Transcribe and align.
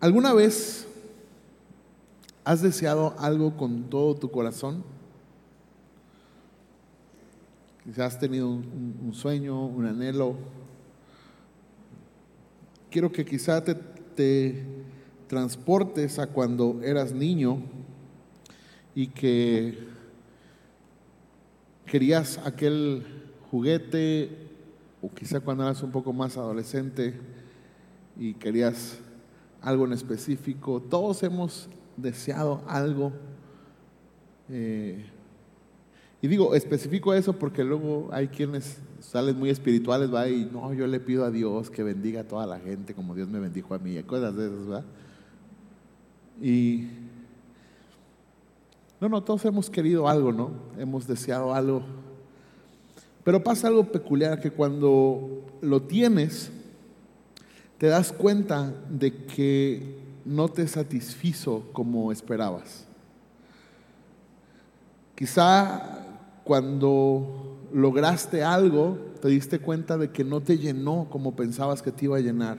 ¿Alguna 0.00 0.32
vez 0.32 0.86
has 2.42 2.62
deseado 2.62 3.14
algo 3.18 3.58
con 3.58 3.90
todo 3.90 4.14
tu 4.14 4.30
corazón? 4.30 4.82
Quizás 7.84 8.14
has 8.14 8.18
tenido 8.18 8.48
un, 8.48 9.10
sueño, 9.12 9.66
un 9.66 9.84
anhelo. 9.84 10.36
Quiero 12.90 13.12
que 13.12 13.26
quizá 13.26 13.62
te, 13.62 13.74
te 13.74 14.64
transportes 15.26 16.18
a 16.18 16.28
cuando 16.28 16.80
eras 16.82 17.12
niño 17.12 17.58
y 18.94 19.08
que 19.08 19.86
querías 21.84 22.38
aquel 22.38 23.04
juguete 23.50 24.30
o 25.02 25.10
quizá 25.10 25.40
cuando 25.40 25.64
eras 25.64 25.82
un 25.82 25.90
poco 25.90 26.14
más 26.14 26.38
adolescente 26.38 27.20
y 28.18 28.32
querías 28.32 28.98
algo 29.62 29.84
en 29.84 29.92
específico. 29.92 30.80
Todos 30.80 31.22
hemos 31.22 31.68
deseado 31.96 32.62
algo. 32.66 33.12
eh, 34.48 35.04
y 36.22 36.28
digo, 36.28 36.54
especifico 36.54 37.14
eso 37.14 37.32
porque 37.32 37.64
luego 37.64 38.10
hay 38.12 38.28
quienes 38.28 38.78
salen 39.00 39.38
muy 39.38 39.48
espirituales, 39.48 40.12
va 40.12 40.28
y 40.28 40.44
no, 40.52 40.74
yo 40.74 40.86
le 40.86 41.00
pido 41.00 41.24
a 41.24 41.30
Dios 41.30 41.70
que 41.70 41.82
bendiga 41.82 42.20
a 42.20 42.28
toda 42.28 42.46
la 42.46 42.58
gente 42.58 42.94
como 42.94 43.14
Dios 43.14 43.28
me 43.28 43.40
bendijo 43.40 43.74
a 43.74 43.78
mí, 43.78 43.96
y 43.96 44.02
cosas 44.02 44.36
de 44.36 44.46
esas, 44.46 44.66
¿verdad? 44.66 44.84
Y 46.42 46.88
no, 49.00 49.08
no, 49.08 49.22
todos 49.22 49.46
hemos 49.46 49.70
querido 49.70 50.08
algo, 50.08 50.30
¿no? 50.30 50.50
Hemos 50.78 51.06
deseado 51.06 51.54
algo. 51.54 51.82
Pero 53.24 53.42
pasa 53.42 53.68
algo 53.68 53.84
peculiar 53.84 54.40
que 54.40 54.50
cuando 54.50 55.46
lo 55.62 55.82
tienes, 55.82 56.52
te 57.80 57.86
das 57.86 58.12
cuenta 58.12 58.74
de 58.90 59.24
que 59.24 59.96
no 60.26 60.50
te 60.50 60.68
satisfizo 60.68 61.64
como 61.72 62.12
esperabas. 62.12 62.84
Quizá 65.14 66.06
cuando 66.44 67.56
lograste 67.72 68.42
algo, 68.44 68.98
te 69.22 69.28
diste 69.28 69.58
cuenta 69.60 69.96
de 69.96 70.10
que 70.10 70.24
no 70.24 70.42
te 70.42 70.58
llenó 70.58 71.06
como 71.10 71.34
pensabas 71.34 71.80
que 71.80 71.90
te 71.90 72.04
iba 72.04 72.18
a 72.18 72.20
llenar. 72.20 72.58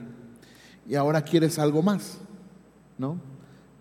Y 0.88 0.96
ahora 0.96 1.22
quieres 1.22 1.56
algo 1.60 1.82
más, 1.82 2.18
¿no? 2.98 3.16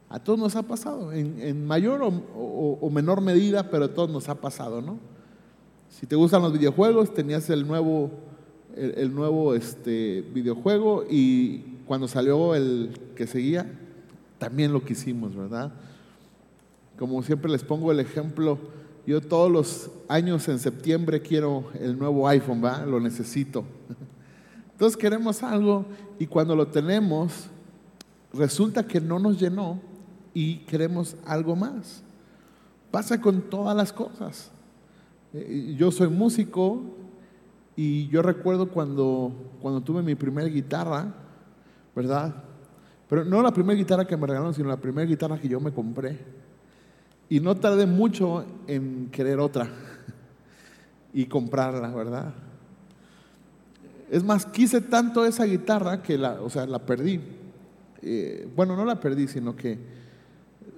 A 0.10 0.20
todos 0.20 0.38
nos 0.38 0.56
ha 0.56 0.62
pasado, 0.62 1.12
en, 1.12 1.66
mayor 1.66 2.04
o- 2.04 2.78
o 2.80 2.90
menor 2.92 3.20
medida, 3.20 3.72
pero 3.72 3.86
a 3.86 3.94
todos 3.96 4.12
nos 4.12 4.30
ha 4.30 4.36
pasado, 4.36 4.80
¿no? 4.80 5.00
Si 5.90 6.06
te 6.06 6.16
gustan 6.16 6.44
los 6.44 6.54
videojuegos, 6.54 7.14
tenías 7.16 7.50
el 7.50 7.66
nuevo, 7.68 8.12
el, 8.76 9.14
nuevo 9.14 9.54
este, 9.54 10.24
videojuego 10.34 11.06
y 11.10 11.78
cuando 11.86 12.08
salió 12.08 12.56
el 12.56 12.92
que 13.16 13.28
seguía, 13.28 13.70
también 14.38 14.74
lo 14.74 14.84
quisimos, 14.84 15.36
¿verdad? 15.36 15.72
Como 16.98 17.22
siempre 17.24 17.52
les 17.52 17.64
pongo 17.64 17.92
el 17.92 18.00
ejemplo, 18.00 18.58
yo 19.06 19.22
todos 19.22 19.52
los 19.52 19.92
años 20.08 20.48
en 20.48 20.60
septiembre 20.60 21.22
quiero 21.22 21.66
el 21.80 21.98
nuevo 21.98 22.28
iPhone, 22.28 22.64
¿va? 22.64 22.86
Lo 22.86 23.00
necesito. 23.00 23.66
Entonces 24.74 24.98
queremos 24.98 25.44
algo 25.44 25.86
y 26.18 26.28
cuando 26.28 26.56
lo 26.56 26.68
tenemos, 26.68 27.48
resulta 28.34 28.88
que 28.88 29.02
no 29.02 29.20
nos 29.20 29.40
llenó 29.40 29.80
y 30.34 30.58
queremos 30.60 31.16
algo 31.26 31.56
más. 31.56 32.04
Pasa 32.90 33.20
con 33.20 33.42
todas 33.42 33.76
las 33.76 33.94
cosas. 33.94 34.52
Eh, 35.34 35.76
Yo 35.78 35.92
soy 35.92 36.10
músico 36.10 36.82
y 37.84 38.08
yo 38.10 38.22
recuerdo 38.22 38.70
cuando, 38.70 39.34
cuando 39.60 39.82
tuve 39.82 40.04
mi 40.04 40.14
primera 40.14 40.48
guitarra, 40.48 41.16
¿verdad? 41.96 42.32
Pero 43.10 43.26
no 43.26 43.42
la 43.42 43.52
primera 43.52 43.76
guitarra 43.76 44.06
que 44.06 44.16
me 44.16 44.28
regalaron, 44.28 44.54
sino 44.54 44.70
la 44.70 44.78
primera 44.78 45.08
guitarra 45.08 45.40
que 45.40 45.48
yo 45.48 45.60
me 45.60 45.72
compré. 45.72 46.20
Y 47.28 47.40
no 47.40 47.56
tardé 47.56 47.88
mucho 47.88 48.46
en 48.68 49.10
querer 49.12 49.40
otra 49.40 49.68
y 51.12 51.26
comprarla, 51.26 51.88
¿verdad? 51.90 52.36
Es 54.12 54.24
más, 54.24 54.46
quise 54.46 54.82
tanto 54.82 55.26
esa 55.26 55.46
guitarra 55.46 56.04
que 56.04 56.20
la, 56.20 56.40
o 56.40 56.52
sea, 56.52 56.68
la 56.68 56.86
perdí. 56.86 57.20
Eh, 58.04 58.48
bueno, 58.56 58.76
no 58.76 58.86
la 58.86 59.00
perdí, 59.00 59.28
sino 59.28 59.56
que 59.56 59.80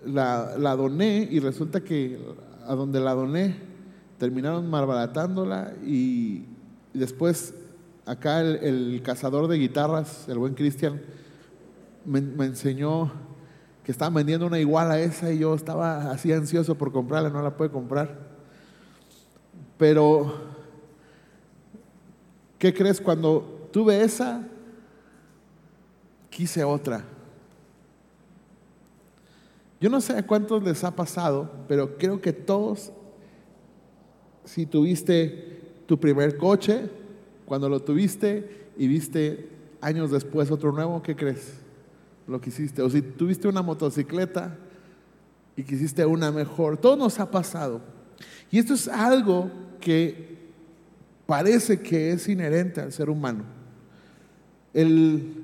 la, 0.06 0.54
la 0.58 0.74
doné 0.78 1.28
y 1.30 1.42
resulta 1.42 1.82
que 1.82 2.18
a 2.66 2.76
donde 2.76 3.02
la 3.02 3.14
doné 3.14 3.58
terminaron 4.18 4.70
malbaratándola 4.70 5.74
y 5.86 6.53
después 6.94 7.54
acá 8.06 8.42
el, 8.42 8.58
el 8.58 9.02
cazador 9.04 9.48
de 9.48 9.58
guitarras, 9.58 10.28
el 10.28 10.38
buen 10.38 10.54
Cristian, 10.54 11.02
me, 12.06 12.22
me 12.22 12.46
enseñó 12.46 13.12
que 13.84 13.92
estaban 13.92 14.14
vendiendo 14.14 14.48
una 14.48 14.60
igual 14.60 14.92
a 14.92 15.00
esa 15.00 15.32
y 15.32 15.40
yo 15.40 15.54
estaba 15.56 16.12
así 16.12 16.32
ansioso 16.32 16.76
por 16.76 16.92
comprarla, 16.92 17.30
no 17.30 17.42
la 17.42 17.56
pude 17.56 17.70
comprar. 17.70 18.18
Pero, 19.78 20.34
¿qué 22.58 22.74
crees? 22.74 23.02
Cuando 23.02 23.70
tuve 23.72 24.02
esa, 24.02 24.48
quise 26.30 26.64
otra. 26.64 27.04
Yo 29.82 29.90
no 29.90 30.00
sé 30.00 30.18
a 30.18 30.26
cuántos 30.26 30.64
les 30.64 30.82
ha 30.86 30.96
pasado, 30.96 31.52
pero 31.68 31.98
creo 31.98 32.22
que 32.22 32.32
todos, 32.32 32.94
si 34.46 34.66
tuviste 34.66 35.53
tu 35.86 36.00
primer 36.00 36.38
coche, 36.38 36.90
cuando 37.46 37.70
lo 37.70 37.82
tuviste 37.82 38.68
y 38.78 38.88
viste 38.88 39.50
años 39.82 40.12
después 40.12 40.50
otro 40.50 40.72
nuevo, 40.72 41.02
¿qué 41.04 41.16
crees? 41.16 41.54
Lo 42.28 42.40
que 42.40 42.50
hiciste. 42.50 42.82
O 42.82 42.90
si 42.90 43.02
tuviste 43.02 43.48
una 43.48 43.62
motocicleta 43.62 44.58
y 45.56 45.64
quisiste 45.64 46.06
una 46.06 46.32
mejor. 46.32 46.78
Todo 46.78 46.96
nos 46.96 47.20
ha 47.20 47.30
pasado. 47.30 47.82
Y 48.50 48.60
esto 48.60 48.74
es 48.74 48.88
algo 48.88 49.52
que 49.80 50.38
parece 51.26 51.82
que 51.82 52.12
es 52.12 52.28
inherente 52.28 52.82
al 52.82 52.92
ser 52.92 53.10
humano. 53.10 53.44
El 54.74 55.44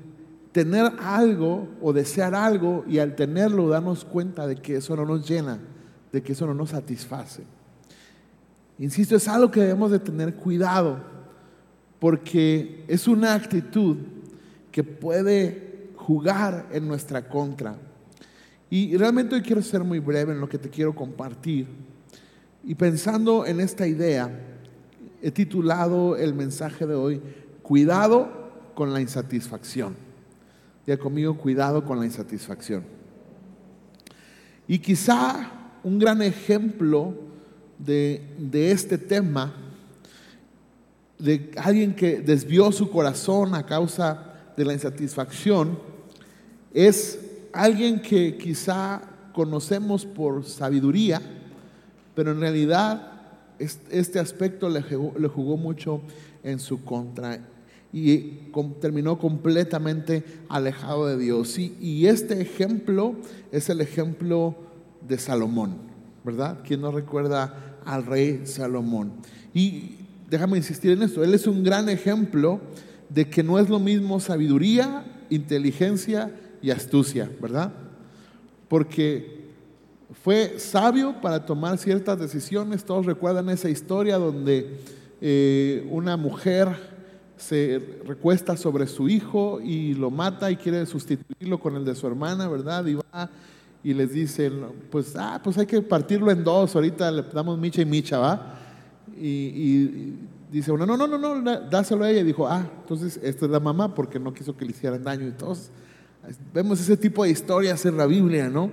tener 0.52 0.92
algo 1.00 1.68
o 1.80 1.92
desear 1.92 2.34
algo 2.34 2.84
y 2.88 2.98
al 2.98 3.14
tenerlo 3.14 3.68
darnos 3.68 4.04
cuenta 4.04 4.46
de 4.46 4.56
que 4.56 4.76
eso 4.76 4.96
no 4.96 5.04
nos 5.04 5.28
llena, 5.28 5.60
de 6.12 6.22
que 6.22 6.32
eso 6.32 6.46
no 6.46 6.54
nos 6.54 6.70
satisface. 6.70 7.44
Insisto, 8.80 9.14
es 9.14 9.28
algo 9.28 9.50
que 9.50 9.60
debemos 9.60 9.90
de 9.90 9.98
tener 9.98 10.34
cuidado 10.34 10.98
porque 11.98 12.82
es 12.88 13.06
una 13.06 13.34
actitud 13.34 13.98
que 14.72 14.82
puede 14.82 15.90
jugar 15.96 16.66
en 16.72 16.88
nuestra 16.88 17.28
contra. 17.28 17.76
Y 18.70 18.96
realmente 18.96 19.34
hoy 19.34 19.42
quiero 19.42 19.60
ser 19.60 19.84
muy 19.84 19.98
breve 19.98 20.32
en 20.32 20.40
lo 20.40 20.48
que 20.48 20.56
te 20.56 20.70
quiero 20.70 20.94
compartir. 20.94 21.66
Y 22.64 22.74
pensando 22.74 23.44
en 23.44 23.60
esta 23.60 23.86
idea, 23.86 24.30
he 25.20 25.30
titulado 25.30 26.16
el 26.16 26.34
mensaje 26.34 26.86
de 26.86 26.94
hoy, 26.94 27.20
Cuidado 27.62 28.28
con 28.74 28.92
la 28.92 29.00
insatisfacción. 29.00 29.94
Ya 30.86 30.96
conmigo, 30.96 31.36
cuidado 31.36 31.84
con 31.84 32.00
la 32.00 32.06
insatisfacción. 32.06 32.82
Y 34.66 34.78
quizá 34.78 35.52
un 35.84 35.98
gran 35.98 36.22
ejemplo 36.22 37.29
de, 37.84 38.22
de 38.38 38.70
este 38.70 38.98
tema, 38.98 39.54
de 41.18 41.50
alguien 41.56 41.94
que 41.94 42.20
desvió 42.20 42.72
su 42.72 42.90
corazón 42.90 43.54
a 43.54 43.64
causa 43.64 44.52
de 44.56 44.64
la 44.64 44.72
insatisfacción, 44.72 45.78
es 46.72 47.18
alguien 47.52 48.00
que 48.00 48.36
quizá 48.36 49.02
conocemos 49.32 50.06
por 50.06 50.44
sabiduría, 50.44 51.20
pero 52.14 52.32
en 52.32 52.40
realidad 52.40 53.10
este 53.58 54.18
aspecto 54.18 54.68
le 54.68 54.80
jugó, 55.28 55.56
mucho 55.56 56.00
en 56.42 56.58
su 56.58 56.82
contra 56.84 57.40
y 57.92 58.50
terminó 58.80 59.18
completamente 59.18 60.24
alejado 60.48 61.06
de 61.06 61.18
Dios. 61.18 61.58
Y, 61.58 61.76
y, 61.80 62.06
este 62.06 62.40
ejemplo 62.40 63.16
es 63.52 63.68
el 63.68 63.80
ejemplo 63.80 64.54
de 65.06 65.18
Salomón, 65.18 65.76
¿verdad? 66.24 66.60
¿Quién 66.64 66.80
no 66.80 66.90
recuerda 66.92 67.69
al 67.84 68.06
rey 68.06 68.42
Salomón? 68.44 69.12
Y 69.54 69.96
déjame 70.28 70.56
insistir 70.56 70.92
en 70.92 71.02
esto, 71.02 71.24
él 71.24 71.34
es 71.34 71.46
un 71.46 71.64
gran 71.64 71.88
ejemplo 71.88 72.60
de 73.08 73.28
que 73.28 73.42
no 73.42 73.58
es 73.58 73.68
lo 73.68 73.78
mismo 73.78 74.20
sabiduría, 74.20 75.04
inteligencia 75.28 76.30
y 76.62 76.70
astucia, 76.70 77.30
¿verdad? 77.40 77.72
Porque 78.68 79.40
fue 80.22 80.58
sabio 80.58 81.20
para 81.20 81.44
tomar 81.44 81.78
ciertas 81.78 82.18
decisiones. 82.18 82.84
Todos 82.84 83.06
recuerdan 83.06 83.48
esa 83.50 83.68
historia 83.68 84.18
donde 84.18 84.78
eh, 85.20 85.86
una 85.90 86.16
mujer 86.16 86.68
se 87.36 88.00
recuesta 88.04 88.56
sobre 88.56 88.86
su 88.86 89.08
hijo 89.08 89.60
y 89.60 89.94
lo 89.94 90.10
mata 90.10 90.50
y 90.50 90.56
quiere 90.56 90.84
sustituirlo 90.86 91.58
con 91.58 91.74
el 91.76 91.84
de 91.84 91.94
su 91.94 92.06
hermana, 92.06 92.48
¿verdad? 92.48 92.84
Y 92.86 92.94
va 92.94 93.30
y 93.82 93.94
les 93.94 94.12
dice, 94.12 94.50
pues, 94.90 95.14
ah, 95.16 95.40
pues 95.42 95.56
hay 95.58 95.66
que 95.66 95.80
partirlo 95.80 96.30
en 96.30 96.44
dos, 96.44 96.74
ahorita 96.74 97.10
le 97.10 97.22
damos 97.22 97.58
micha 97.58 97.80
y 97.80 97.86
micha, 97.86 98.18
¿va? 98.18 98.58
Y, 99.16 99.28
y 99.28 100.18
dice 100.50 100.72
uno, 100.72 100.84
no, 100.84 100.96
no, 100.96 101.06
no, 101.06 101.18
no, 101.18 101.60
dáselo 101.60 102.04
a 102.04 102.10
ella. 102.10 102.20
Y 102.20 102.24
dijo, 102.24 102.46
ah, 102.46 102.68
entonces 102.82 103.18
esta 103.22 103.46
es 103.46 103.50
la 103.50 103.60
mamá 103.60 103.94
porque 103.94 104.18
no 104.18 104.34
quiso 104.34 104.56
que 104.56 104.64
le 104.64 104.72
hicieran 104.72 105.02
daño. 105.02 105.32
Todos 105.38 105.70
Vemos 106.52 106.80
ese 106.80 106.96
tipo 106.96 107.24
de 107.24 107.30
historias 107.30 107.84
en 107.86 107.96
la 107.96 108.06
Biblia, 108.06 108.48
¿no? 108.48 108.70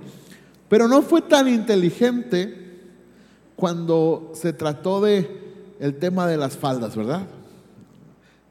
Pero 0.68 0.86
no 0.86 1.02
fue 1.02 1.22
tan 1.22 1.48
inteligente 1.48 2.82
cuando 3.56 4.32
se 4.34 4.52
trató 4.52 5.00
de 5.00 5.74
el 5.80 5.96
tema 5.96 6.26
de 6.26 6.36
las 6.36 6.56
faldas, 6.56 6.94
¿verdad? 6.94 7.26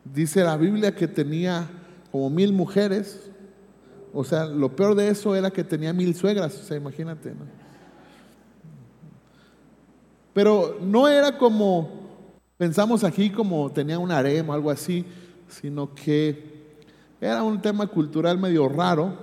Dice 0.03 0.43
la 0.43 0.57
Biblia 0.57 0.95
que 0.95 1.07
tenía 1.07 1.69
como 2.11 2.29
mil 2.29 2.53
mujeres, 2.53 3.29
o 4.13 4.23
sea, 4.23 4.45
lo 4.45 4.75
peor 4.75 4.95
de 4.95 5.09
eso 5.09 5.35
era 5.35 5.51
que 5.51 5.63
tenía 5.63 5.93
mil 5.93 6.15
suegras, 6.15 6.57
o 6.59 6.63
sea, 6.63 6.77
imagínate, 6.77 7.31
¿no? 7.31 7.45
Pero 10.33 10.77
no 10.81 11.07
era 11.07 11.37
como, 11.37 11.89
pensamos 12.57 13.03
aquí 13.03 13.31
como 13.31 13.71
tenía 13.71 13.97
un 13.97 14.11
harem 14.11 14.47
o 14.49 14.53
algo 14.53 14.69
así, 14.69 15.03
sino 15.47 15.95
que 15.95 16.57
era 17.19 17.41
un 17.41 17.61
tema 17.61 17.87
cultural 17.87 18.37
medio 18.37 18.69
raro, 18.69 19.17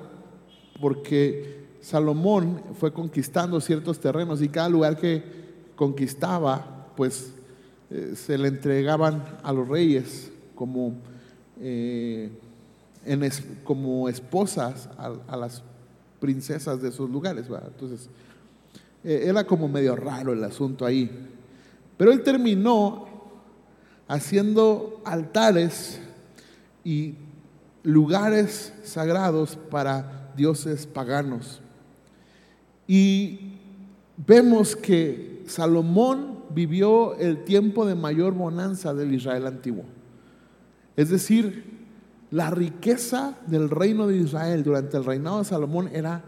porque 0.80 1.66
Salomón 1.80 2.62
fue 2.80 2.92
conquistando 2.92 3.60
ciertos 3.60 4.00
terrenos 4.00 4.42
y 4.42 4.48
cada 4.48 4.68
lugar 4.68 4.96
que 4.96 5.22
conquistaba, 5.76 6.88
pues 6.96 7.32
eh, 7.90 8.14
se 8.16 8.36
le 8.36 8.48
entregaban 8.48 9.24
a 9.42 9.52
los 9.52 9.68
reyes 9.68 10.32
como, 10.54 10.94
eh, 11.60 12.30
como 13.64 14.08
esposas 14.08 14.88
a, 14.98 15.36
las 15.36 15.62
princesas 16.20 16.80
de 16.80 16.88
esos 16.88 17.10
lugares. 17.10 17.46
Entonces, 17.48 18.08
eh, 19.02 19.24
era 19.26 19.44
como 19.44 19.68
medio 19.68 19.94
raro 19.96 20.32
el 20.32 20.42
asunto 20.42 20.86
ahí. 20.86 21.10
Pero 21.96 22.12
él 22.12 22.22
terminó 22.22 23.06
haciendo 24.08 25.00
altares 25.04 26.00
y 26.82 27.14
lugares 27.82 28.72
sagrados 28.82 29.56
para 29.70 30.32
dioses 30.36 30.86
paganos. 30.86 31.60
Y 32.86 33.52
vemos 34.16 34.76
que 34.76 35.42
Salomón 35.46 36.44
vivió 36.50 37.16
el 37.16 37.44
tiempo 37.44 37.86
de 37.86 37.94
mayor 37.94 38.34
bonanza 38.34 38.94
del 38.94 39.14
Israel 39.14 39.46
antiguo. 39.46 39.84
Es 40.96 41.10
decir, 41.10 41.73
la 42.34 42.50
riqueza 42.50 43.36
del 43.46 43.70
reino 43.70 44.08
de 44.08 44.16
Israel 44.16 44.64
durante 44.64 44.96
el 44.96 45.04
reinado 45.04 45.38
de 45.38 45.44
Salomón 45.44 45.88
era 45.92 46.20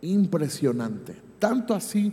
impresionante. 0.00 1.16
Tanto 1.40 1.74
así, 1.74 2.12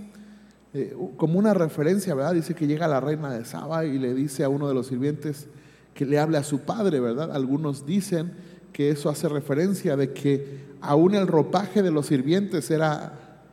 eh, 0.74 0.98
como 1.18 1.38
una 1.38 1.54
referencia, 1.54 2.16
¿verdad? 2.16 2.34
Dice 2.34 2.56
que 2.56 2.66
llega 2.66 2.88
la 2.88 3.00
reina 3.00 3.32
de 3.32 3.46
Saba 3.46 3.86
y 3.86 4.00
le 4.00 4.16
dice 4.16 4.44
a 4.44 4.50
uno 4.50 4.68
de 4.68 4.74
los 4.74 4.88
sirvientes 4.88 5.46
que 5.94 6.08
le 6.08 6.18
hable 6.18 6.40
a 6.40 6.44
su 6.44 6.62
padre, 6.62 7.00
¿verdad? 7.00 7.32
Algunos 7.32 7.86
dicen 7.86 8.32
que 8.74 8.90
eso 8.90 9.08
hace 9.08 9.30
referencia 9.30 9.96
de 9.96 10.14
que 10.14 10.66
aún 10.82 11.14
el 11.14 11.28
ropaje 11.28 11.84
de 11.84 11.92
los 11.92 12.08
sirvientes 12.08 12.72
era, 12.72 13.44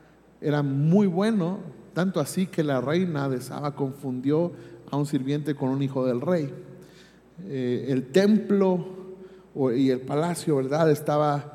era 0.40 0.62
muy 0.62 1.06
bueno, 1.06 1.58
tanto 1.92 2.20
así 2.20 2.46
que 2.46 2.64
la 2.64 2.80
reina 2.80 3.28
de 3.28 3.42
Saba 3.42 3.75
confundió 3.75 4.50
a 4.90 4.96
un 4.96 5.04
sirviente 5.04 5.54
con 5.54 5.69
un 5.69 5.82
hijo 5.82 6.06
del 6.06 6.22
rey. 6.22 6.50
Eh, 7.46 7.88
el 7.90 8.06
templo 8.06 9.03
y 9.76 9.90
el 9.90 10.00
palacio, 10.00 10.56
¿verdad? 10.56 10.90
Estaba, 10.90 11.54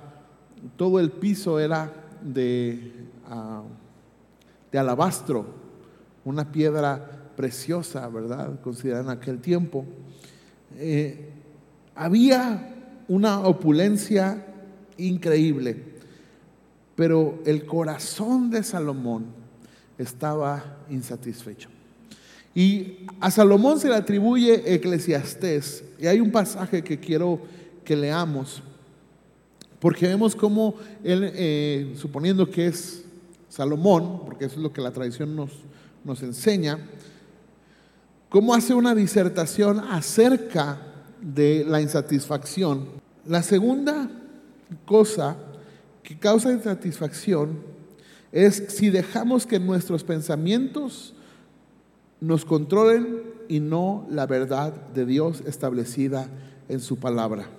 todo 0.77 0.99
el 0.99 1.11
piso 1.11 1.59
era 1.59 1.91
de, 2.21 2.93
ah, 3.27 3.63
de 4.71 4.79
alabastro, 4.79 5.45
una 6.23 6.51
piedra 6.51 7.31
preciosa, 7.35 8.07
¿verdad? 8.07 8.59
Considerada 8.61 9.03
en 9.03 9.09
aquel 9.09 9.39
tiempo. 9.39 9.85
Eh, 10.77 11.29
había 11.95 12.75
una 13.07 13.39
opulencia 13.41 14.45
increíble, 14.97 15.83
pero 16.95 17.39
el 17.45 17.65
corazón 17.65 18.49
de 18.49 18.63
Salomón 18.63 19.25
estaba 19.97 20.77
insatisfecho. 20.89 21.69
Y 22.55 23.07
a 23.19 23.31
Salomón 23.31 23.79
se 23.79 23.89
le 23.89 23.95
atribuye 23.95 24.73
Eclesiastés, 24.73 25.83
y 25.99 26.07
hay 26.07 26.19
un 26.19 26.31
pasaje 26.31 26.83
que 26.83 26.99
quiero 26.99 27.39
que 27.89 27.95
leamos, 27.95 28.61
porque 29.79 30.05
vemos 30.05 30.35
cómo 30.35 30.75
él, 31.03 31.31
eh, 31.33 31.95
suponiendo 31.97 32.47
que 32.47 32.67
es 32.67 33.03
Salomón, 33.49 34.25
porque 34.27 34.45
eso 34.45 34.57
es 34.57 34.61
lo 34.61 34.71
que 34.71 34.79
la 34.79 34.91
tradición 34.91 35.35
nos, 35.35 35.49
nos 36.03 36.21
enseña, 36.21 36.77
cómo 38.29 38.53
hace 38.53 38.75
una 38.75 38.93
disertación 38.93 39.79
acerca 39.79 40.79
de 41.19 41.65
la 41.67 41.81
insatisfacción 41.81 42.99
la 43.25 43.41
segunda 43.41 44.09
cosa 44.85 45.35
que 46.03 46.17
causa 46.17 46.51
insatisfacción 46.51 47.59
es 48.31 48.65
si 48.69 48.89
dejamos 48.89 49.47
que 49.47 49.59
nuestros 49.59 50.03
pensamientos 50.03 51.15
nos 52.21 52.45
controlen 52.45 53.23
y 53.47 53.59
no 53.59 54.05
la 54.11 54.27
verdad 54.27 54.73
de 54.93 55.07
Dios 55.07 55.41
establecida 55.47 56.27
en 56.67 56.79
su 56.79 56.97
palabra. 56.97 57.49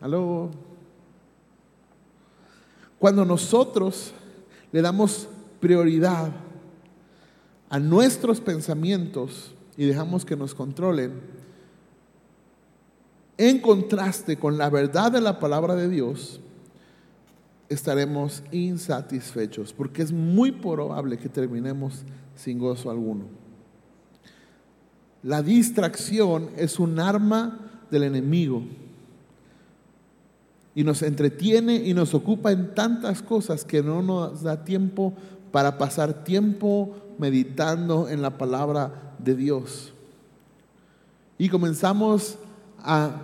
Aló. 0.00 0.50
Cuando 2.98 3.24
nosotros 3.24 4.12
le 4.72 4.80
damos 4.80 5.28
prioridad 5.60 6.30
a 7.68 7.78
nuestros 7.78 8.40
pensamientos, 8.40 9.54
y 9.76 9.86
dejamos 9.86 10.24
que 10.24 10.36
nos 10.36 10.54
controlen, 10.54 11.20
en 13.38 13.60
contraste 13.60 14.36
con 14.36 14.58
la 14.58 14.68
verdad 14.68 15.12
de 15.12 15.20
la 15.20 15.38
palabra 15.38 15.74
de 15.74 15.88
Dios, 15.88 16.40
estaremos 17.70 18.42
insatisfechos, 18.52 19.72
porque 19.72 20.02
es 20.02 20.12
muy 20.12 20.52
probable 20.52 21.16
que 21.16 21.28
terminemos 21.28 22.02
sin 22.34 22.58
gozo 22.58 22.90
alguno. 22.90 23.24
La 25.22 25.42
distracción 25.42 26.50
es 26.56 26.78
un 26.78 26.98
arma 26.98 27.58
del 27.90 28.02
enemigo 28.02 28.62
y 30.74 30.84
nos 30.84 31.02
entretiene 31.02 31.76
y 31.76 31.94
nos 31.94 32.14
ocupa 32.14 32.52
en 32.52 32.74
tantas 32.74 33.22
cosas 33.22 33.64
que 33.64 33.82
no 33.82 34.02
nos 34.02 34.42
da 34.42 34.64
tiempo 34.64 35.14
para 35.50 35.78
pasar 35.78 36.24
tiempo 36.24 36.94
meditando 37.18 38.08
en 38.08 38.22
la 38.22 38.38
palabra 38.38 39.14
de 39.18 39.34
Dios. 39.34 39.92
Y 41.38 41.48
comenzamos 41.48 42.36
a 42.78 43.22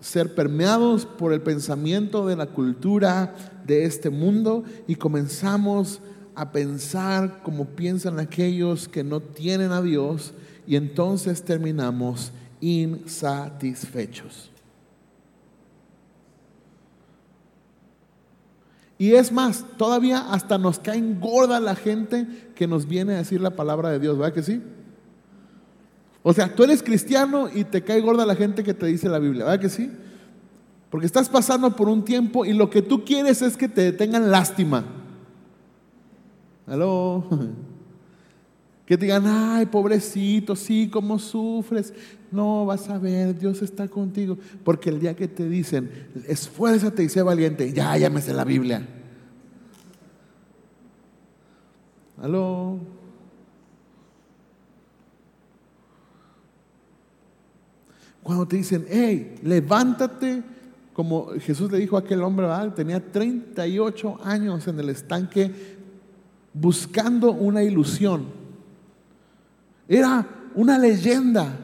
ser 0.00 0.34
permeados 0.34 1.06
por 1.06 1.32
el 1.32 1.40
pensamiento 1.40 2.26
de 2.26 2.36
la 2.36 2.46
cultura 2.46 3.34
de 3.66 3.84
este 3.84 4.10
mundo 4.10 4.64
y 4.86 4.96
comenzamos 4.96 6.00
a 6.34 6.52
pensar 6.52 7.42
como 7.42 7.64
piensan 7.66 8.18
aquellos 8.18 8.88
que 8.88 9.04
no 9.04 9.20
tienen 9.20 9.72
a 9.72 9.82
Dios 9.82 10.34
y 10.66 10.76
entonces 10.76 11.42
terminamos 11.42 12.32
insatisfechos. 12.60 14.50
Y 18.98 19.14
es 19.14 19.32
más, 19.32 19.64
todavía 19.76 20.32
hasta 20.32 20.56
nos 20.56 20.78
cae 20.78 21.02
gorda 21.20 21.58
la 21.60 21.74
gente 21.74 22.26
que 22.54 22.66
nos 22.66 22.86
viene 22.86 23.14
a 23.14 23.18
decir 23.18 23.40
la 23.40 23.56
palabra 23.56 23.90
de 23.90 23.98
Dios, 23.98 24.16
¿verdad 24.16 24.34
que 24.34 24.42
sí? 24.42 24.62
O 26.22 26.32
sea, 26.32 26.54
tú 26.54 26.62
eres 26.64 26.82
cristiano 26.82 27.48
y 27.52 27.64
te 27.64 27.82
cae 27.82 28.00
gorda 28.00 28.24
la 28.24 28.36
gente 28.36 28.62
que 28.62 28.72
te 28.72 28.86
dice 28.86 29.08
la 29.08 29.18
Biblia, 29.18 29.44
¿verdad 29.44 29.60
que 29.60 29.68
sí? 29.68 29.90
Porque 30.90 31.06
estás 31.06 31.28
pasando 31.28 31.74
por 31.74 31.88
un 31.88 32.04
tiempo 32.04 32.44
y 32.44 32.52
lo 32.52 32.70
que 32.70 32.80
tú 32.80 33.04
quieres 33.04 33.42
es 33.42 33.56
que 33.56 33.68
te 33.68 33.92
tengan 33.92 34.30
lástima. 34.30 34.84
¿Aló? 36.66 37.24
Que 38.86 38.98
te 38.98 39.06
digan, 39.06 39.24
ay, 39.26 39.66
pobrecito, 39.66 40.54
sí, 40.54 40.90
cómo 40.92 41.18
sufres. 41.18 41.94
No, 42.30 42.66
vas 42.66 42.90
a 42.90 42.98
ver, 42.98 43.38
Dios 43.38 43.62
está 43.62 43.88
contigo. 43.88 44.36
Porque 44.62 44.90
el 44.90 45.00
día 45.00 45.16
que 45.16 45.26
te 45.26 45.48
dicen, 45.48 45.90
esfuérzate 46.28 47.02
y 47.02 47.08
sé 47.08 47.22
valiente, 47.22 47.72
ya, 47.72 47.96
llámese 47.96 48.34
la 48.34 48.44
Biblia. 48.44 48.86
¿Aló? 52.20 52.78
Cuando 58.22 58.46
te 58.46 58.56
dicen, 58.56 58.86
hey, 58.88 59.36
levántate, 59.42 60.42
como 60.92 61.28
Jesús 61.40 61.70
le 61.70 61.78
dijo 61.78 61.96
a 61.96 62.00
aquel 62.00 62.22
hombre, 62.22 62.46
tenía 62.74 63.12
38 63.12 64.20
años 64.24 64.66
en 64.68 64.78
el 64.80 64.90
estanque 64.90 65.52
buscando 66.52 67.32
una 67.32 67.62
ilusión. 67.62 68.43
Era 69.88 70.26
una 70.54 70.78
leyenda 70.78 71.60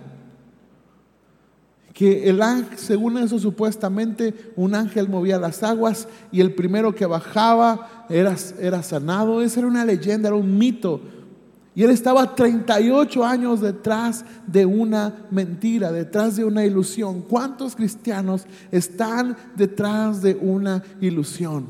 que 1.93 2.29
el 2.31 2.41
ángel, 2.41 2.79
según 2.79 3.19
eso 3.19 3.39
supuestamente, 3.39 4.53
un 4.57 4.75
ángel 4.75 5.09
movía 5.09 5.39
las 5.39 5.63
aguas 5.63 6.09
y 6.33 6.41
el 6.41 6.55
primero 6.55 6.95
que 6.95 7.05
bajaba 7.05 8.07
era, 8.09 8.37
era 8.59 8.83
sanado. 8.83 9.43
Esa 9.43 9.61
era 9.61 9.69
una 9.69 9.85
leyenda, 9.85 10.29
era 10.29 10.37
un 10.37 10.57
mito. 10.57 11.01
Y 11.75 11.83
él 11.83 11.91
estaba 11.91 12.35
38 12.35 13.25
años 13.25 13.61
detrás 13.61 14.25
de 14.47 14.67
una 14.67 15.27
mentira, 15.31 15.93
detrás 15.93 16.37
de 16.37 16.45
una 16.45 16.65
ilusión. 16.65 17.23
¿Cuántos 17.23 17.77
cristianos 17.77 18.47
están 18.73 19.37
detrás 19.55 20.21
de 20.21 20.35
una 20.35 20.83
ilusión? 21.01 21.67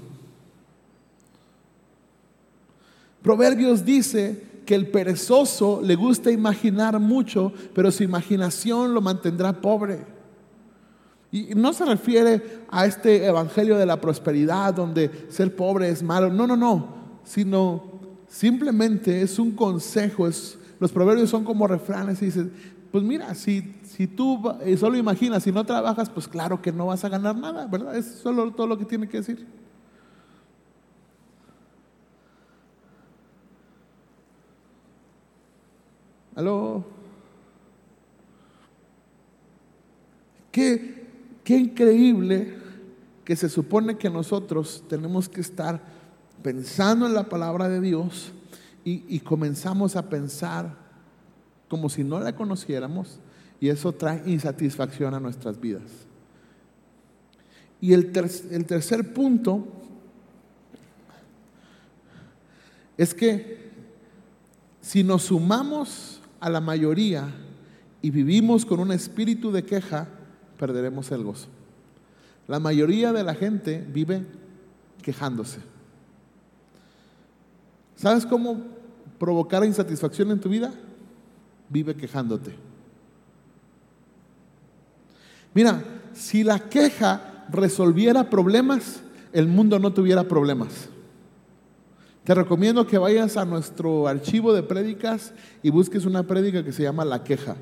Proverbios 3.22 3.84
dice 3.84 4.49
que 4.64 4.74
el 4.74 4.88
perezoso 4.88 5.80
le 5.82 5.96
gusta 5.96 6.30
imaginar 6.30 6.98
mucho, 6.98 7.52
pero 7.74 7.90
su 7.90 8.02
imaginación 8.02 8.94
lo 8.94 9.00
mantendrá 9.00 9.60
pobre. 9.60 10.06
Y 11.32 11.54
no 11.54 11.72
se 11.72 11.84
refiere 11.84 12.64
a 12.70 12.86
este 12.86 13.24
evangelio 13.24 13.78
de 13.78 13.86
la 13.86 14.00
prosperidad 14.00 14.74
donde 14.74 15.10
ser 15.28 15.54
pobre 15.54 15.88
es 15.88 16.02
malo, 16.02 16.32
no, 16.32 16.46
no, 16.46 16.56
no, 16.56 16.88
sino 17.24 17.84
simplemente 18.28 19.22
es 19.22 19.38
un 19.38 19.52
consejo, 19.52 20.26
es, 20.26 20.58
los 20.80 20.90
proverbios 20.90 21.30
son 21.30 21.44
como 21.44 21.66
refranes 21.66 22.20
y 22.22 22.26
dices, 22.26 22.46
pues 22.90 23.04
mira, 23.04 23.34
si, 23.34 23.76
si 23.84 24.08
tú 24.08 24.42
solo 24.78 24.96
imaginas, 24.96 25.44
si 25.44 25.52
no 25.52 25.64
trabajas, 25.64 26.10
pues 26.10 26.26
claro 26.26 26.60
que 26.60 26.72
no 26.72 26.86
vas 26.86 27.04
a 27.04 27.08
ganar 27.08 27.36
nada, 27.36 27.66
¿verdad? 27.66 27.96
Es 27.96 28.06
solo 28.06 28.50
todo 28.52 28.66
lo 28.66 28.78
que 28.78 28.84
tiene 28.84 29.08
que 29.08 29.18
decir. 29.18 29.46
¿Aló? 36.40 36.82
Qué, 40.50 41.06
qué 41.44 41.58
increíble 41.58 42.54
que 43.26 43.36
se 43.36 43.50
supone 43.50 43.98
que 43.98 44.08
nosotros 44.08 44.82
tenemos 44.88 45.28
que 45.28 45.42
estar 45.42 45.82
pensando 46.42 47.04
en 47.04 47.12
la 47.12 47.28
palabra 47.28 47.68
de 47.68 47.82
Dios 47.82 48.32
y, 48.86 49.04
y 49.06 49.20
comenzamos 49.20 49.96
a 49.96 50.08
pensar 50.08 50.74
como 51.68 51.90
si 51.90 52.04
no 52.04 52.18
la 52.18 52.34
conociéramos 52.34 53.20
y 53.60 53.68
eso 53.68 53.92
trae 53.92 54.22
insatisfacción 54.24 55.12
a 55.12 55.20
nuestras 55.20 55.60
vidas. 55.60 55.90
Y 57.82 57.92
el, 57.92 58.10
el 58.50 58.64
tercer 58.64 59.12
punto 59.12 59.68
es 62.96 63.12
que 63.12 63.60
si 64.80 65.04
nos 65.04 65.24
sumamos 65.24 66.19
a 66.40 66.50
la 66.50 66.60
mayoría 66.60 67.28
y 68.02 68.10
vivimos 68.10 68.64
con 68.64 68.80
un 68.80 68.92
espíritu 68.92 69.52
de 69.52 69.64
queja, 69.64 70.08
perderemos 70.58 71.10
el 71.12 71.22
gozo. 71.22 71.48
La 72.48 72.58
mayoría 72.58 73.12
de 73.12 73.22
la 73.22 73.34
gente 73.34 73.86
vive 73.92 74.24
quejándose. 75.02 75.60
¿Sabes 77.94 78.24
cómo 78.24 78.62
provocar 79.18 79.64
insatisfacción 79.64 80.30
en 80.30 80.40
tu 80.40 80.48
vida? 80.48 80.72
Vive 81.68 81.94
quejándote. 81.94 82.54
Mira, 85.52 85.82
si 86.14 86.42
la 86.42 86.58
queja 86.58 87.46
resolviera 87.50 88.30
problemas, 88.30 89.02
el 89.32 89.46
mundo 89.46 89.78
no 89.78 89.92
tuviera 89.92 90.24
problemas. 90.24 90.88
Te 92.30 92.34
recomiendo 92.36 92.86
que 92.86 92.96
vayas 92.96 93.36
a 93.36 93.44
nuestro 93.44 94.06
archivo 94.06 94.52
de 94.52 94.62
prédicas 94.62 95.32
y 95.64 95.70
busques 95.70 96.04
una 96.04 96.22
prédica 96.22 96.62
que 96.62 96.70
se 96.70 96.84
llama 96.84 97.04
La 97.04 97.24
queja. 97.24 97.56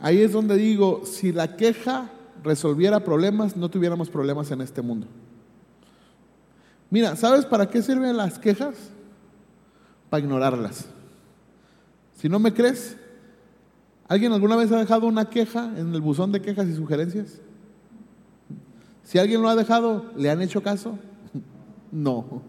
Ahí 0.00 0.20
es 0.20 0.32
donde 0.32 0.56
digo, 0.56 1.02
si 1.06 1.30
la 1.30 1.54
queja 1.54 2.10
resolviera 2.42 3.04
problemas, 3.04 3.56
no 3.56 3.70
tuviéramos 3.70 4.10
problemas 4.10 4.50
en 4.50 4.62
este 4.62 4.82
mundo. 4.82 5.06
Mira, 6.90 7.14
¿sabes 7.14 7.46
para 7.46 7.70
qué 7.70 7.82
sirven 7.82 8.16
las 8.16 8.40
quejas? 8.40 8.74
Para 10.10 10.24
ignorarlas. 10.24 10.86
Si 12.16 12.28
no 12.28 12.40
me 12.40 12.52
crees, 12.52 12.96
¿alguien 14.08 14.32
alguna 14.32 14.56
vez 14.56 14.72
ha 14.72 14.78
dejado 14.80 15.06
una 15.06 15.30
queja 15.30 15.66
en 15.76 15.94
el 15.94 16.00
buzón 16.00 16.32
de 16.32 16.42
quejas 16.42 16.66
y 16.66 16.74
sugerencias? 16.74 17.40
Si 19.04 19.20
alguien 19.20 19.40
lo 19.40 19.48
ha 19.48 19.54
dejado, 19.54 20.06
¿le 20.16 20.30
han 20.30 20.42
hecho 20.42 20.64
caso? 20.64 20.98
No. 21.90 22.42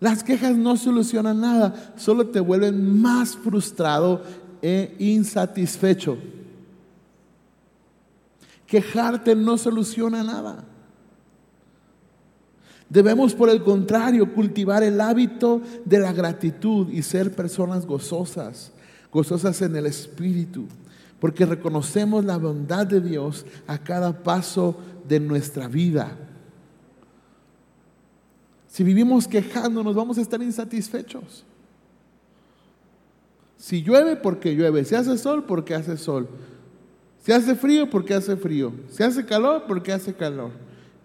Las 0.00 0.22
quejas 0.22 0.56
no 0.56 0.76
solucionan 0.76 1.40
nada, 1.40 1.94
solo 1.96 2.26
te 2.26 2.40
vuelven 2.40 3.00
más 3.00 3.36
frustrado 3.36 4.22
e 4.60 4.94
insatisfecho. 4.98 6.18
Quejarte 8.66 9.34
no 9.34 9.56
soluciona 9.56 10.22
nada. 10.22 10.64
Debemos, 12.88 13.34
por 13.34 13.48
el 13.48 13.62
contrario, 13.62 14.32
cultivar 14.34 14.82
el 14.82 15.00
hábito 15.00 15.62
de 15.84 15.98
la 15.98 16.12
gratitud 16.12 16.90
y 16.90 17.02
ser 17.02 17.34
personas 17.34 17.86
gozosas, 17.86 18.72
gozosas 19.10 19.62
en 19.62 19.74
el 19.74 19.86
espíritu, 19.86 20.66
porque 21.18 21.46
reconocemos 21.46 22.24
la 22.24 22.36
bondad 22.36 22.86
de 22.86 23.00
Dios 23.00 23.46
a 23.66 23.78
cada 23.78 24.22
paso 24.22 24.76
de 25.08 25.18
nuestra 25.18 25.66
vida. 25.66 26.16
Si 28.74 28.82
vivimos 28.82 29.28
quejándonos, 29.28 29.94
vamos 29.94 30.18
a 30.18 30.20
estar 30.20 30.42
insatisfechos. 30.42 31.44
Si 33.56 33.82
llueve, 33.82 34.16
porque 34.16 34.56
llueve. 34.56 34.84
Si 34.84 34.96
hace 34.96 35.16
sol, 35.16 35.44
porque 35.44 35.76
hace 35.76 35.96
sol. 35.96 36.28
Si 37.22 37.30
hace 37.30 37.54
frío, 37.54 37.88
porque 37.88 38.14
hace 38.14 38.36
frío. 38.36 38.72
Si 38.90 39.04
hace 39.04 39.24
calor, 39.24 39.64
porque 39.68 39.92
hace 39.92 40.12
calor 40.12 40.50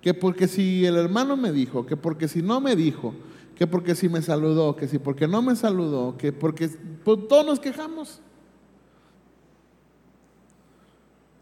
que 0.01 0.13
porque 0.13 0.47
si 0.47 0.85
el 0.85 0.95
hermano 0.95 1.35
me 1.35 1.51
dijo, 1.51 1.85
que 1.85 1.97
porque 1.97 2.27
si 2.27 2.41
no 2.41 2.61
me 2.61 2.75
dijo, 2.75 3.13
que 3.55 3.67
porque 3.67 3.95
si 3.95 4.07
me 4.07 4.21
saludó, 4.21 4.75
que 4.75 4.87
si 4.87 4.99
porque 4.99 5.27
no 5.27 5.41
me 5.41 5.55
saludó, 5.55 6.15
que 6.17 6.31
porque 6.31 6.69
pues, 7.03 7.27
todos 7.27 7.45
nos 7.45 7.59
quejamos. 7.59 8.21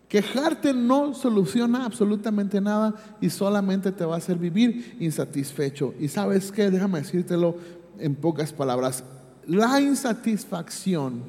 Quejarte 0.07 0.73
no 0.73 1.13
soluciona 1.13 1.85
absolutamente 1.85 2.61
nada 2.61 2.95
y 3.19 3.29
solamente 3.29 3.91
te 3.91 4.05
va 4.05 4.15
a 4.15 4.19
hacer 4.19 4.37
vivir 4.37 4.95
insatisfecho. 4.99 5.93
Y 5.99 6.07
sabes 6.07 6.51
qué, 6.51 6.71
déjame 6.71 6.99
decírtelo 6.99 7.55
en 7.99 8.15
pocas 8.15 8.53
palabras. 8.53 9.03
La 9.45 9.81
insatisfacción, 9.81 11.23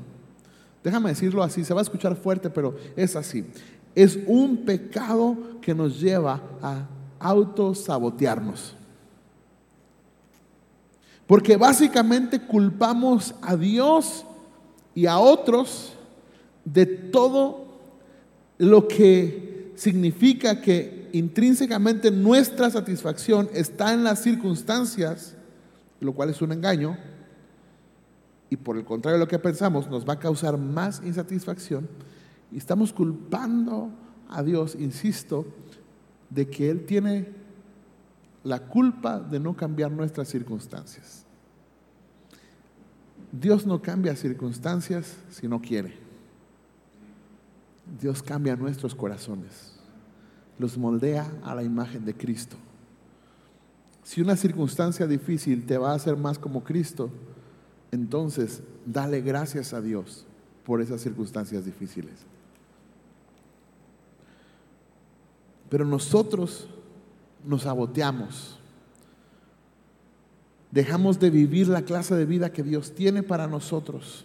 déjame 0.85 1.11
decirlo 1.11 1.42
así, 1.42 1.64
se 1.64 1.75
va 1.75 1.80
a 1.80 1.82
escuchar 1.82 2.14
fuerte, 2.16 2.50
pero 2.50 2.76
es 2.94 3.16
así. 3.16 3.44
Es 3.97 4.16
un 4.26 4.58
pecado 4.58 5.37
que 5.61 5.75
nos 5.75 6.00
lleva 6.00 6.40
a 6.62 6.87
autosabotearnos. 7.18 8.76
Porque 11.26 11.56
básicamente 11.56 12.40
culpamos 12.40 13.35
a 13.42 13.56
Dios 13.56 14.25
y 14.94 15.06
a 15.06 15.18
otros 15.18 15.92
de 16.64 16.87
todo 16.87 17.67
lo 18.58 18.88
que 18.88 19.72
significa 19.76 20.60
que 20.60 21.08
intrínsecamente 21.12 22.10
nuestra 22.10 22.68
satisfacción 22.70 23.48
está 23.54 23.94
en 23.94 24.04
las 24.04 24.22
circunstancias, 24.22 25.34
lo 26.00 26.12
cual 26.12 26.30
es 26.30 26.42
un 26.42 26.52
engaño, 26.52 26.98
y 28.50 28.56
por 28.56 28.76
el 28.76 28.84
contrario 28.84 29.18
de 29.18 29.24
lo 29.24 29.28
que 29.28 29.38
pensamos 29.38 29.88
nos 29.88 30.08
va 30.08 30.14
a 30.14 30.18
causar 30.18 30.58
más 30.58 31.00
insatisfacción, 31.04 31.88
y 32.50 32.58
estamos 32.58 32.92
culpando 32.92 33.90
a 34.28 34.42
Dios, 34.42 34.74
insisto, 34.74 35.46
de 36.30 36.48
que 36.48 36.70
Él 36.70 36.84
tiene 36.84 37.28
la 38.44 38.60
culpa 38.60 39.20
de 39.20 39.40
no 39.40 39.56
cambiar 39.56 39.92
nuestras 39.92 40.28
circunstancias. 40.28 41.24
Dios 43.30 43.66
no 43.66 43.82
cambia 43.82 44.16
circunstancias 44.16 45.16
si 45.30 45.48
no 45.48 45.60
quiere. 45.60 46.07
Dios 48.00 48.23
cambia 48.23 48.57
nuestros 48.57 48.95
corazones, 48.95 49.73
los 50.59 50.76
moldea 50.76 51.30
a 51.45 51.54
la 51.54 51.62
imagen 51.62 52.04
de 52.04 52.14
Cristo. 52.14 52.57
Si 54.02 54.21
una 54.21 54.37
circunstancia 54.37 55.07
difícil 55.07 55.66
te 55.66 55.78
va 55.78 55.92
a 55.92 55.97
hacer 55.97 56.16
más 56.16 56.38
como 56.38 56.64
Cristo, 56.64 57.11
entonces 57.92 58.62
dale 58.87 59.21
gracias 59.21 59.73
a 59.73 59.80
Dios 59.80 60.25
por 60.64 60.80
esas 60.80 61.00
circunstancias 61.00 61.64
difíciles. 61.64 62.14
Pero 65.68 65.85
nosotros 65.85 66.68
nos 67.45 67.62
saboteamos. 67.62 68.59
Dejamos 70.71 71.18
de 71.18 71.30
vivir 71.30 71.68
la 71.68 71.83
clase 71.83 72.14
de 72.14 72.26
vida 72.26 72.52
que 72.52 72.62
Dios 72.62 72.95
tiene 72.95 73.23
para 73.23 73.47
nosotros, 73.47 74.25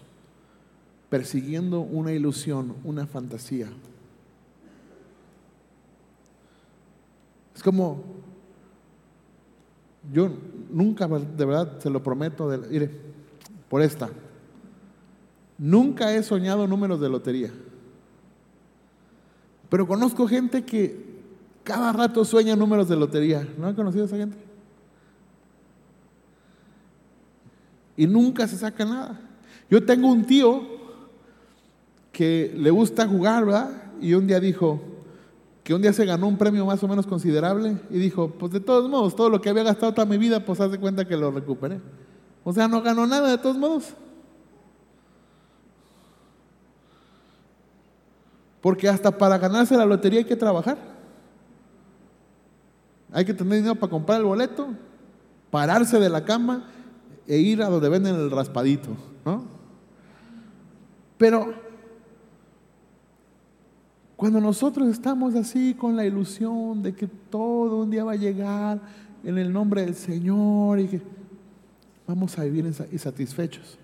persiguiendo 1.14 1.82
una 1.82 2.12
ilusión, 2.12 2.74
una 2.84 3.06
fantasía. 3.06 3.68
Es 7.56 7.62
como, 7.62 8.02
yo 10.12 10.32
nunca, 10.72 11.08
de 11.08 11.46
verdad, 11.46 11.78
se 11.78 11.92
lo 11.92 12.02
prometo, 12.02 12.50
de, 12.50 12.58
mire, 12.68 12.90
por 13.70 13.84
esta, 13.84 14.10
nunca 15.60 16.12
he 16.16 16.24
soñado 16.24 16.66
números 16.66 17.00
de 17.00 17.10
lotería. 17.10 17.52
Pero 19.70 19.86
conozco 19.86 20.28
gente 20.28 20.66
que 20.66 21.22
cada 21.64 21.94
rato 21.94 22.26
sueña 22.26 22.56
números 22.56 22.90
de 22.90 22.96
lotería. 22.96 23.48
¿No 23.60 23.68
han 23.68 23.76
conocido 23.76 24.06
a 24.06 24.08
esa 24.08 24.18
gente? 24.18 24.38
y 27.96 28.08
nunca 28.08 28.48
se 28.48 28.58
saca 28.58 28.84
nada. 28.84 29.22
Yo 29.70 29.86
tengo 29.86 30.12
un 30.12 30.26
tío 30.26 30.73
que 32.14 32.54
le 32.56 32.70
gusta 32.70 33.08
jugar, 33.08 33.44
¿verdad? 33.44 33.72
Y 34.00 34.14
un 34.14 34.28
día 34.28 34.40
dijo 34.40 34.80
que 35.64 35.74
un 35.74 35.82
día 35.82 35.92
se 35.92 36.06
ganó 36.06 36.28
un 36.28 36.38
premio 36.38 36.66
más 36.66 36.82
o 36.84 36.88
menos 36.88 37.08
considerable 37.08 37.78
y 37.90 37.98
dijo, 37.98 38.30
pues 38.38 38.52
de 38.52 38.60
todos 38.60 38.88
modos, 38.90 39.16
todo 39.16 39.30
lo 39.30 39.42
que 39.42 39.50
había 39.50 39.64
gastado 39.64 39.94
toda 39.94 40.06
mi 40.06 40.18
vida, 40.18 40.46
pues 40.46 40.62
hace 40.62 40.78
cuenta 40.78 41.06
que 41.06 41.18
lo 41.18 41.32
recuperé. 41.32 41.82
O 42.44 42.54
sea, 42.54 42.68
no 42.68 42.82
ganó 42.82 43.08
nada 43.08 43.32
de 43.32 43.38
todos 43.40 43.58
modos. 43.58 43.94
Porque 48.62 48.88
hasta 48.88 49.18
para 49.18 49.40
ganarse 49.40 49.76
la 49.76 49.86
lotería 49.86 50.20
hay 50.20 50.26
que 50.26 50.36
trabajar. 50.36 50.78
Hay 53.12 53.26
que 53.26 53.34
tener 53.34 53.56
dinero 53.56 53.76
para 53.76 53.90
comprar 53.90 54.20
el 54.20 54.26
boleto, 54.26 54.68
pararse 55.50 56.00
de 56.00 56.10
la 56.10 56.24
cama 56.24 56.70
e 57.28 57.38
ir 57.38 57.64
a 57.64 57.70
donde 57.70 57.90
venden 57.90 58.16
el 58.16 58.30
raspadito, 58.30 58.90
¿no? 59.26 59.46
Pero 61.18 61.63
cuando 64.24 64.40
nosotros 64.40 64.88
estamos 64.88 65.36
así 65.36 65.74
con 65.74 65.98
la 65.98 66.06
ilusión 66.06 66.82
de 66.82 66.96
que 66.96 67.08
todo 67.08 67.82
un 67.82 67.90
día 67.90 68.06
va 68.06 68.14
a 68.14 68.16
llegar 68.16 68.80
en 69.22 69.38
el 69.38 69.52
nombre 69.52 69.82
del 69.82 69.96
Señor 69.96 70.80
y 70.80 70.88
que 70.88 71.02
vamos 72.08 72.40
a 72.40 72.46
vivir 72.46 72.66
insatisfechos. 72.66 73.78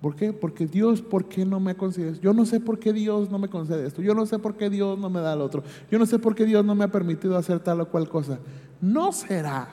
¿Por 0.00 0.16
qué? 0.16 0.32
Porque 0.32 0.66
Dios, 0.66 1.00
¿por 1.00 1.26
qué 1.26 1.44
no 1.46 1.60
me 1.60 1.76
concede 1.76 2.18
Yo 2.18 2.34
no 2.34 2.44
sé 2.44 2.58
por 2.58 2.80
qué 2.80 2.92
Dios 2.92 3.30
no 3.30 3.38
me 3.38 3.46
concede 3.46 3.86
esto. 3.86 4.02
Yo 4.02 4.16
no 4.16 4.26
sé 4.26 4.40
por 4.40 4.56
qué 4.56 4.68
Dios 4.68 4.98
no 4.98 5.08
me 5.08 5.20
da 5.20 5.36
lo 5.36 5.44
otro. 5.44 5.62
Yo 5.92 6.00
no 6.00 6.06
sé 6.06 6.18
por 6.18 6.34
qué 6.34 6.44
Dios 6.44 6.64
no 6.64 6.74
me 6.74 6.82
ha 6.82 6.88
permitido 6.88 7.36
hacer 7.36 7.60
tal 7.60 7.82
o 7.82 7.88
cual 7.88 8.08
cosa. 8.08 8.40
¿No 8.80 9.12
será 9.12 9.68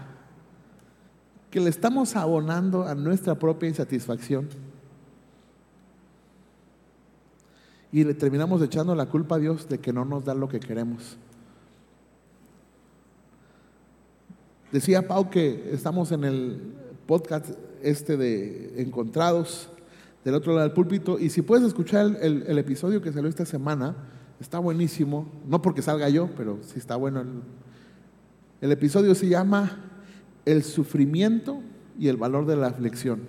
que 1.49 1.59
le 1.59 1.71
estamos 1.71 2.15
abonando 2.15 2.83
a 2.83 2.93
nuestra 2.93 3.33
propia 3.33 3.69
insatisfacción? 3.69 4.49
Y 7.91 8.03
le 8.03 8.13
terminamos 8.13 8.61
echando 8.61 8.95
la 8.95 9.05
culpa 9.05 9.35
a 9.35 9.39
Dios 9.39 9.69
de 9.69 9.79
que 9.79 9.93
no 9.93 10.05
nos 10.05 10.25
da 10.25 10.33
lo 10.33 10.49
que 10.49 10.59
queremos. 10.59 11.17
Decía 14.71 15.07
Pau 15.07 15.29
que 15.29 15.69
estamos 15.71 16.11
en 16.11 16.25
el 16.25 16.59
podcast 17.05 17.51
este 17.81 18.17
de 18.17 18.81
Encontrados 18.81 19.69
del 20.25 20.35
otro 20.35 20.51
lado 20.51 20.67
del 20.67 20.73
púlpito. 20.73 21.17
Y 21.19 21.29
si 21.29 21.41
puedes 21.41 21.65
escuchar 21.65 22.17
el, 22.21 22.57
episodio 22.57 23.01
que 23.01 23.13
salió 23.13 23.29
esta 23.29 23.45
semana, 23.45 23.95
está 24.41 24.59
buenísimo. 24.59 25.25
No 25.47 25.61
porque 25.61 25.81
salga 25.81 26.09
yo, 26.09 26.29
pero 26.35 26.59
sí 26.63 26.79
está 26.79 26.97
bueno. 26.97 27.23
El, 28.59 28.71
episodio 28.73 29.15
se 29.15 29.29
llama 29.29 29.85
El 30.43 30.63
sufrimiento 30.63 31.61
y 31.97 32.09
el 32.09 32.17
valor 32.17 32.45
de 32.45 32.57
la 32.57 32.67
aflicción. 32.67 33.21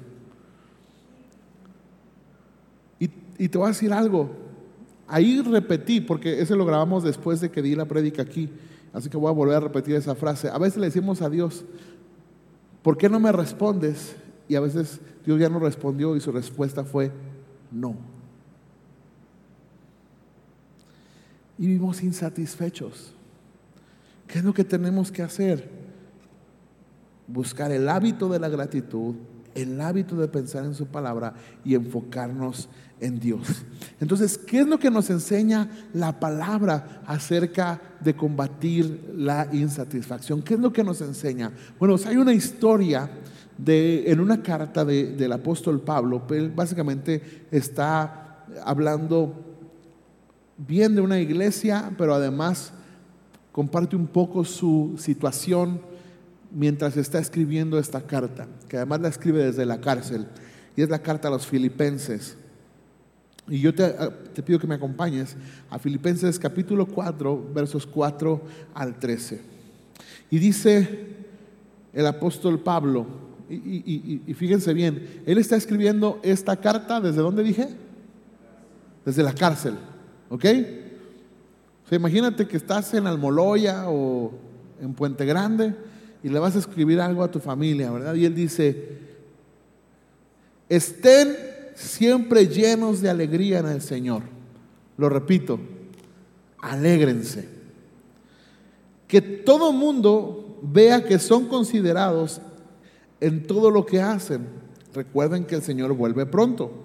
Y, 2.99 3.11
y, 3.39 3.49
te 3.49 3.59
voy 3.59 3.67
a 3.67 3.69
decir 3.69 3.93
algo. 3.93 4.48
Ahí 5.09 5.41
repetí, 5.41 6.03
porque 6.03 6.41
ese 6.43 6.55
lo 6.55 6.67
grabamos 6.67 7.03
después 7.03 7.41
de 7.41 7.51
que 7.51 7.63
di 7.63 7.75
la 7.75 7.87
prédica 7.87 8.23
aquí. 8.23 8.51
Así 8.93 9.09
que 9.09 9.17
voy 9.17 9.31
a 9.31 9.33
volver 9.33 9.57
a 9.57 9.61
repetir 9.61 9.95
esa 9.95 10.15
frase. 10.15 10.49
A 10.49 10.59
veces 10.59 10.79
le 10.79 10.87
decimos 10.87 11.23
a 11.23 11.31
Dios, 11.31 11.65
¿por 12.83 12.99
qué 12.99 13.09
no 13.09 13.19
me 13.19 13.33
respondes? 13.33 14.17
Y 14.49 14.55
a 14.55 14.61
veces 14.61 15.01
Dios 15.25 15.41
ya 15.41 15.49
no 15.49 15.59
respondió 15.59 16.15
y 16.15 16.21
su 16.21 16.31
respuesta 16.31 16.85
fue 16.85 17.11
no. 17.71 17.97
Y 21.59 21.67
vivimos 21.67 22.03
insatisfechos. 22.03 23.13
¿Qué 24.27 24.39
es 24.39 24.45
lo 24.45 24.53
que 24.53 24.65
tenemos 24.65 25.11
que 25.11 25.23
hacer? 25.23 25.71
Buscar 27.27 27.73
el 27.73 27.89
hábito 27.89 28.29
de 28.29 28.39
la 28.39 28.49
gratitud, 28.49 29.17
el 29.55 29.81
hábito 29.81 30.17
de 30.17 30.29
pensar 30.29 30.65
en 30.65 30.75
su 30.75 30.87
palabra 30.87 31.35
y 31.65 31.75
enfocarnos 31.75 32.69
en 33.01 33.19
Dios. 33.19 33.65
Entonces, 34.01 34.39
¿qué 34.39 34.61
es 34.61 34.67
lo 34.67 34.79
que 34.79 34.91
nos 34.91 35.11
enseña 35.11 35.71
la 35.93 36.19
palabra 36.19 37.03
acerca 37.07 37.81
de 38.01 38.15
combatir 38.15 39.13
la 39.17 39.49
insatisfacción? 39.53 40.43
¿Qué 40.43 40.55
es 40.55 40.61
lo 40.61 40.73
que 40.73 40.85
nos 40.85 41.01
enseña? 41.01 41.53
Bueno, 41.79 41.97
hay 42.07 42.17
una 42.17 42.33
historia 42.33 43.11
en 43.67 44.21
una 44.21 44.41
carta 44.43 44.85
del 44.85 45.33
apóstol 45.33 45.81
Pablo, 45.81 46.23
él 46.31 46.53
básicamente 46.55 47.47
está 47.51 48.45
hablando 48.65 49.45
bien 50.57 50.95
de 50.95 51.01
una 51.01 51.19
iglesia, 51.19 51.93
pero 51.99 52.15
además 52.15 52.73
comparte 53.51 53.97
un 53.97 54.07
poco 54.07 54.45
su 54.45 54.95
situación 54.97 55.81
mientras 56.53 56.97
está 56.97 57.19
escribiendo 57.19 57.79
esta 57.79 58.01
carta, 58.03 58.47
que 58.69 58.77
además 58.77 59.01
la 59.01 59.09
escribe 59.09 59.45
desde 59.45 59.67
la 59.67 59.81
cárcel, 59.81 60.27
y 60.77 60.83
es 60.83 60.89
la 60.89 61.01
carta 61.01 61.29
a 61.29 61.31
los 61.33 61.47
filipenses. 61.47 62.37
Y 63.49 63.61
yo 63.61 63.75
te, 63.75 63.95
te, 64.35 64.43
pido 64.43 64.59
que 64.59 64.67
me 64.67 64.75
acompañes 64.75 65.37
a 65.71 65.79
Filipenses 65.79 66.39
capítulo 66.39 66.87
4, 66.87 67.51
versos 67.55 67.87
4 67.87 68.43
al 68.75 68.99
13. 68.99 69.41
Y 70.31 70.39
dice 70.39 71.17
el 71.93 72.07
apóstol 72.07 72.61
Pablo, 72.61 73.07
y, 73.51 74.35
fíjense 74.35 74.75
bien, 74.75 75.23
él 75.25 75.39
está 75.39 75.57
escribiendo 75.57 76.21
esta 76.23 76.57
carta, 76.57 77.01
¿desde 77.01 77.23
dónde 77.23 77.43
dije? 77.43 77.69
Desde 79.07 79.23
la 79.23 79.33
cárcel, 79.33 79.75
¿ok? 80.29 80.45
O 81.85 81.89
sea, 81.89 81.97
imagínate 81.97 82.47
que 82.47 82.59
estás 82.59 82.93
en 82.93 83.07
Almoloya 83.07 83.89
o 83.89 84.33
en 84.83 84.93
Puente 84.93 85.25
Grande 85.25 85.75
y 86.23 86.29
le 86.29 86.39
vas 86.39 86.57
a 86.57 86.59
escribir 86.59 87.01
algo 87.01 87.25
a 87.25 87.31
tu 87.31 87.41
familia, 87.41 87.91
¿verdad? 87.91 88.15
Y 88.15 88.27
él 88.27 88.35
dice, 88.35 88.99
estén 90.69 91.35
siempre 91.79 92.49
llenos 92.49 93.01
de 93.01 93.09
alegría 93.09 93.61
en 93.61 93.69
el 93.69 93.81
Señor. 93.81 94.23
Lo 94.97 95.09
repito, 95.09 95.61
alégrense. 96.61 97.49
Que 99.07 99.21
todo 99.21 99.73
mundo 99.73 100.59
vea 100.61 101.05
que 101.05 101.19
son 101.19 101.47
considerados 101.47 102.41
en 103.21 103.47
todo 103.47 103.71
lo 103.71 103.87
que 103.87 104.03
hacen. 104.03 104.47
Recuerden 104.93 105.45
que 105.45 105.55
el 105.55 105.63
Señor 105.63 105.93
vuelve 105.95 106.27
pronto. 106.27 106.85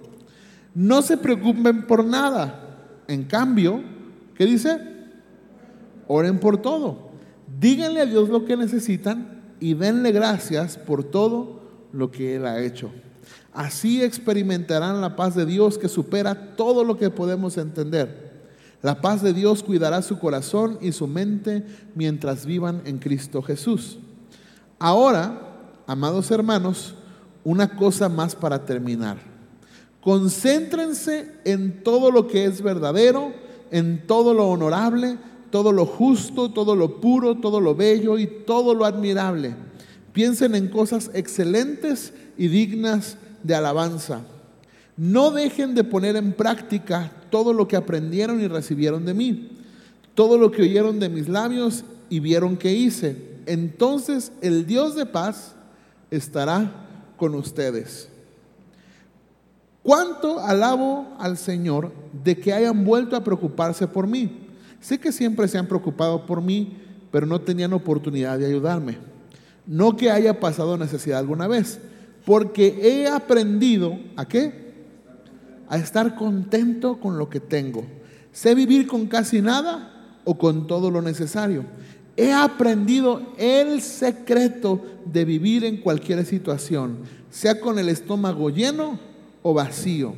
No 0.74 1.02
se 1.02 1.16
preocupen 1.16 1.86
por 1.86 2.04
nada. 2.04 2.78
En 3.08 3.24
cambio, 3.24 3.82
¿qué 4.36 4.46
dice? 4.46 4.78
Oren 6.06 6.38
por 6.38 6.58
todo. 6.58 7.10
Díganle 7.60 8.00
a 8.00 8.06
Dios 8.06 8.28
lo 8.28 8.44
que 8.44 8.56
necesitan 8.56 9.42
y 9.58 9.74
denle 9.74 10.12
gracias 10.12 10.78
por 10.78 11.02
todo 11.02 11.60
lo 11.92 12.10
que 12.10 12.36
Él 12.36 12.46
ha 12.46 12.62
hecho. 12.62 12.90
Así 13.54 14.02
experimentarán 14.02 15.00
la 15.00 15.14
paz 15.14 15.36
de 15.36 15.46
Dios 15.46 15.78
que 15.78 15.88
supera 15.88 16.56
todo 16.56 16.82
lo 16.82 16.98
que 16.98 17.08
podemos 17.08 17.56
entender. 17.56 18.32
La 18.82 19.00
paz 19.00 19.22
de 19.22 19.32
Dios 19.32 19.62
cuidará 19.62 20.02
su 20.02 20.18
corazón 20.18 20.76
y 20.82 20.92
su 20.92 21.06
mente 21.06 21.64
mientras 21.94 22.44
vivan 22.44 22.82
en 22.84 22.98
Cristo 22.98 23.40
Jesús. 23.42 23.98
Ahora, 24.78 25.40
amados 25.86 26.30
hermanos, 26.32 26.94
una 27.44 27.76
cosa 27.76 28.08
más 28.08 28.34
para 28.34 28.64
terminar. 28.66 29.18
Concéntrense 30.00 31.32
en 31.44 31.82
todo 31.82 32.10
lo 32.10 32.26
que 32.26 32.44
es 32.44 32.60
verdadero, 32.60 33.32
en 33.70 34.06
todo 34.06 34.34
lo 34.34 34.48
honorable, 34.48 35.16
todo 35.50 35.70
lo 35.70 35.86
justo, 35.86 36.52
todo 36.52 36.74
lo 36.74 37.00
puro, 37.00 37.36
todo 37.36 37.60
lo 37.60 37.76
bello 37.76 38.18
y 38.18 38.26
todo 38.26 38.74
lo 38.74 38.84
admirable. 38.84 39.54
Piensen 40.12 40.56
en 40.56 40.68
cosas 40.68 41.10
excelentes 41.14 42.12
y 42.36 42.48
dignas 42.48 43.16
de 43.44 43.54
alabanza. 43.54 44.22
No 44.96 45.30
dejen 45.30 45.76
de 45.76 45.84
poner 45.84 46.16
en 46.16 46.32
práctica 46.32 47.12
todo 47.30 47.52
lo 47.52 47.68
que 47.68 47.76
aprendieron 47.76 48.40
y 48.40 48.48
recibieron 48.48 49.04
de 49.04 49.14
mí, 49.14 49.50
todo 50.14 50.36
lo 50.38 50.50
que 50.50 50.62
oyeron 50.62 50.98
de 50.98 51.08
mis 51.08 51.28
labios 51.28 51.84
y 52.08 52.18
vieron 52.18 52.56
que 52.56 52.72
hice. 52.72 53.16
Entonces 53.46 54.32
el 54.40 54.66
Dios 54.66 54.96
de 54.96 55.06
paz 55.06 55.54
estará 56.10 56.72
con 57.16 57.34
ustedes. 57.34 58.08
¿Cuánto 59.82 60.40
alabo 60.40 61.14
al 61.18 61.36
Señor 61.36 61.92
de 62.24 62.38
que 62.38 62.54
hayan 62.54 62.84
vuelto 62.84 63.16
a 63.16 63.24
preocuparse 63.24 63.86
por 63.86 64.06
mí? 64.06 64.48
Sé 64.80 64.98
que 64.98 65.12
siempre 65.12 65.46
se 65.46 65.58
han 65.58 65.66
preocupado 65.66 66.24
por 66.24 66.40
mí, 66.40 66.78
pero 67.10 67.26
no 67.26 67.40
tenían 67.40 67.72
oportunidad 67.72 68.38
de 68.38 68.46
ayudarme. 68.46 68.96
No 69.66 69.96
que 69.96 70.10
haya 70.10 70.40
pasado 70.40 70.78
necesidad 70.78 71.18
alguna 71.18 71.48
vez, 71.48 71.80
porque 72.24 72.78
he 72.82 73.08
aprendido 73.08 73.98
a 74.16 74.26
qué? 74.26 74.64
A 75.68 75.76
estar 75.76 76.14
contento 76.16 76.98
con 77.00 77.18
lo 77.18 77.28
que 77.28 77.40
tengo. 77.40 77.84
Sé 78.32 78.54
vivir 78.54 78.86
con 78.86 79.06
casi 79.06 79.40
nada 79.40 80.20
o 80.24 80.36
con 80.36 80.66
todo 80.66 80.90
lo 80.90 81.02
necesario. 81.02 81.64
He 82.16 82.32
aprendido 82.32 83.34
el 83.38 83.80
secreto 83.80 84.80
de 85.04 85.24
vivir 85.24 85.64
en 85.64 85.78
cualquier 85.78 86.24
situación, 86.24 86.98
sea 87.30 87.60
con 87.60 87.78
el 87.78 87.88
estómago 87.88 88.50
lleno 88.50 88.98
o 89.42 89.52
vacío, 89.52 90.14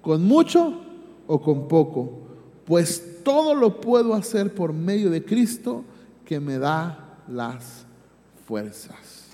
con 0.00 0.24
mucho 0.24 0.80
o 1.26 1.40
con 1.40 1.68
poco, 1.68 2.20
pues 2.64 3.22
todo 3.22 3.54
lo 3.54 3.80
puedo 3.80 4.14
hacer 4.14 4.54
por 4.54 4.72
medio 4.72 5.10
de 5.10 5.24
Cristo 5.24 5.84
que 6.24 6.40
me 6.40 6.58
da 6.58 7.18
las 7.28 7.84
fuerzas. 8.46 9.28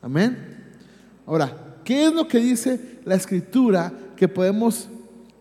Amén. 0.00 0.57
Ahora, 1.28 1.68
¿Qué 1.88 2.04
es 2.04 2.12
lo 2.12 2.28
que 2.28 2.36
dice 2.36 3.00
la 3.06 3.14
escritura 3.14 3.90
que 4.14 4.28
podemos 4.28 4.90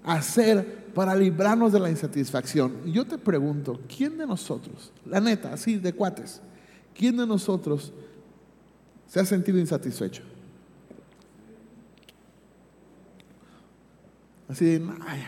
hacer 0.02 0.86
para 0.94 1.14
librarnos 1.14 1.74
de 1.74 1.80
la 1.82 1.90
insatisfacción? 1.90 2.84
Y 2.86 2.94
yo 2.94 3.06
te 3.06 3.18
pregunto, 3.18 3.82
¿quién 3.94 4.18
de 4.18 4.26
nosotros, 4.26 4.94
la 5.06 5.20
neta, 5.20 5.52
así 5.52 5.76
de 5.76 5.92
cuates, 5.92 6.42
quién 6.96 7.18
de 7.18 7.28
nosotros 7.28 7.92
se 9.08 9.20
ha 9.20 9.26
sentido 9.26 9.60
insatisfecho? 9.60 10.24
Así 14.48 14.64
de, 14.64 14.90
ay, 15.06 15.24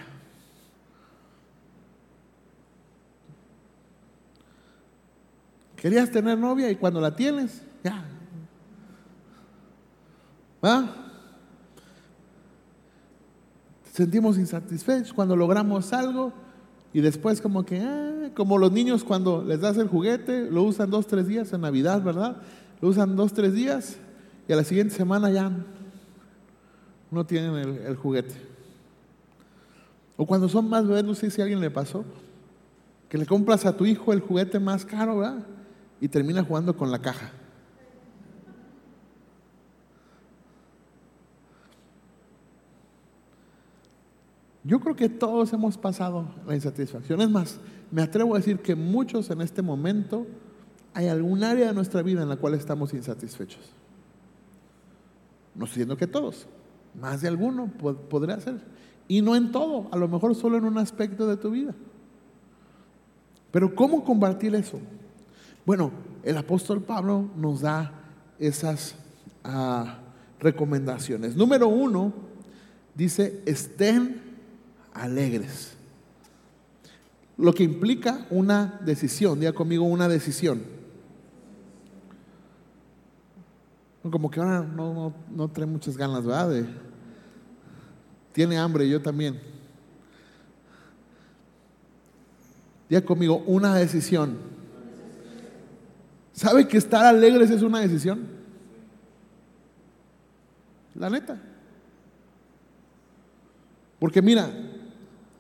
Querías 5.76 6.10
tener 6.10 6.38
novia 6.38 6.72
y 6.72 6.78
cuando 6.78 7.02
la 7.02 7.14
tienes, 7.14 7.62
ya. 7.84 8.19
¿Va? 10.64 10.90
Sentimos 13.92 14.38
insatisfechos 14.38 15.14
cuando 15.14 15.36
logramos 15.36 15.92
algo 15.94 16.34
y 16.94 17.02
después 17.02 17.42
como 17.42 17.66
que, 17.66 17.82
ah, 17.82 18.30
como 18.36 18.58
los 18.58 18.72
niños 18.72 19.04
cuando 19.04 19.44
les 19.44 19.62
das 19.62 19.78
el 19.78 19.88
juguete, 19.88 20.50
lo 20.50 20.64
usan 20.64 20.90
dos, 20.90 21.08
tres 21.08 21.28
días 21.28 21.52
en 21.54 21.62
Navidad, 21.62 22.02
¿verdad? 22.02 22.38
Lo 22.82 22.90
usan 22.90 23.16
dos, 23.16 23.34
tres 23.34 23.54
días 23.54 23.98
y 24.48 24.54
a 24.54 24.56
la 24.56 24.64
siguiente 24.64 24.96
semana 24.96 25.30
ya 25.30 25.52
no 27.12 27.26
tienen 27.26 27.56
el, 27.56 27.78
el 27.78 27.96
juguete. 27.96 28.36
O 30.18 30.26
cuando 30.26 30.50
son 30.50 30.70
más 30.70 30.88
bebés, 30.88 31.04
no 31.04 31.16
sé 31.16 31.30
si 31.30 31.42
a 31.42 31.46
alguien 31.46 31.62
le 31.62 31.72
pasó, 31.72 32.04
que 33.08 33.18
le 33.18 33.26
compras 33.26 33.66
a 33.66 33.76
tu 33.76 33.86
hijo 33.86 34.14
el 34.14 34.20
juguete 34.20 34.60
más 34.60 34.86
caro, 34.86 35.20
¿verdad? 35.20 35.46
y 36.02 36.08
termina 36.08 36.44
jugando 36.44 36.76
con 36.76 36.92
la 36.92 37.00
caja. 37.00 37.32
Yo 44.70 44.80
creo 44.80 44.96
que 44.96 45.10
todos 45.10 45.52
hemos 45.52 45.80
pasado 45.80 46.28
la 46.46 46.54
insatisfacción. 46.54 47.20
Es 47.22 47.30
más, 47.32 47.60
me 47.90 48.04
atrevo 48.04 48.36
a 48.36 48.38
decir 48.38 48.60
que 48.60 48.76
muchos 48.76 49.32
en 49.32 49.42
este 49.42 49.64
momento 49.64 50.28
hay 50.94 51.08
algún 51.08 51.44
área 51.44 51.70
de 51.70 51.74
nuestra 51.74 52.04
vida 52.04 52.22
en 52.22 52.30
la 52.30 52.36
cual 52.36 52.54
estamos 52.54 52.94
insatisfechos. 52.94 53.74
No 55.56 55.66
estoy 55.66 55.78
diciendo 55.78 55.98
que 55.98 56.06
todos, 56.06 56.46
más 57.02 57.22
de 57.22 57.30
alguno 57.30 57.72
podría 58.10 58.40
ser. 58.40 58.62
Y 59.08 59.24
no 59.24 59.36
en 59.36 59.52
todo, 59.52 59.88
a 59.92 59.98
lo 59.98 60.08
mejor 60.08 60.36
solo 60.36 60.60
en 60.60 60.66
un 60.66 60.78
aspecto 60.78 61.26
de 61.26 61.38
tu 61.38 61.50
vida. 61.50 61.74
Pero 63.50 63.74
¿cómo 63.74 64.04
combatir 64.04 64.54
eso? 64.54 64.80
Bueno, 65.66 65.90
el 66.22 66.38
apóstol 66.38 66.84
Pablo 66.84 67.28
nos 67.36 67.62
da 67.62 67.92
esas 68.38 68.94
ah, 69.44 69.98
recomendaciones. 70.40 71.36
Número 71.36 71.68
uno, 71.68 72.14
dice, 72.94 73.42
estén 73.48 74.29
alegres. 75.00 75.74
Lo 77.38 77.54
que 77.54 77.64
implica 77.64 78.26
una 78.30 78.80
decisión, 78.84 79.40
diga 79.40 79.54
conmigo 79.54 79.86
una 79.86 80.08
decisión. 80.08 80.62
Como 84.02 84.30
que 84.30 84.40
ahora 84.40 84.62
no, 84.62 85.14
no, 85.30 85.48
trae 85.50 85.66
muchas 85.66 85.96
ganas, 85.96 86.26
¿verdad? 86.26 86.66
tiene 88.34 88.58
hambre, 88.58 88.88
yo 88.88 89.02
también. 89.02 89.40
Diga 92.90 93.02
conmigo, 93.02 93.44
una 93.46 93.76
decisión. 93.76 94.38
¿Sabe 96.34 96.68
que 96.68 96.78
estar 96.78 97.06
alegres 97.06 97.50
es 97.50 97.62
una 97.62 97.80
decisión? 97.82 98.26
La 100.96 101.10
neta. 101.10 101.40
Porque 104.00 104.22
mira, 104.22 104.50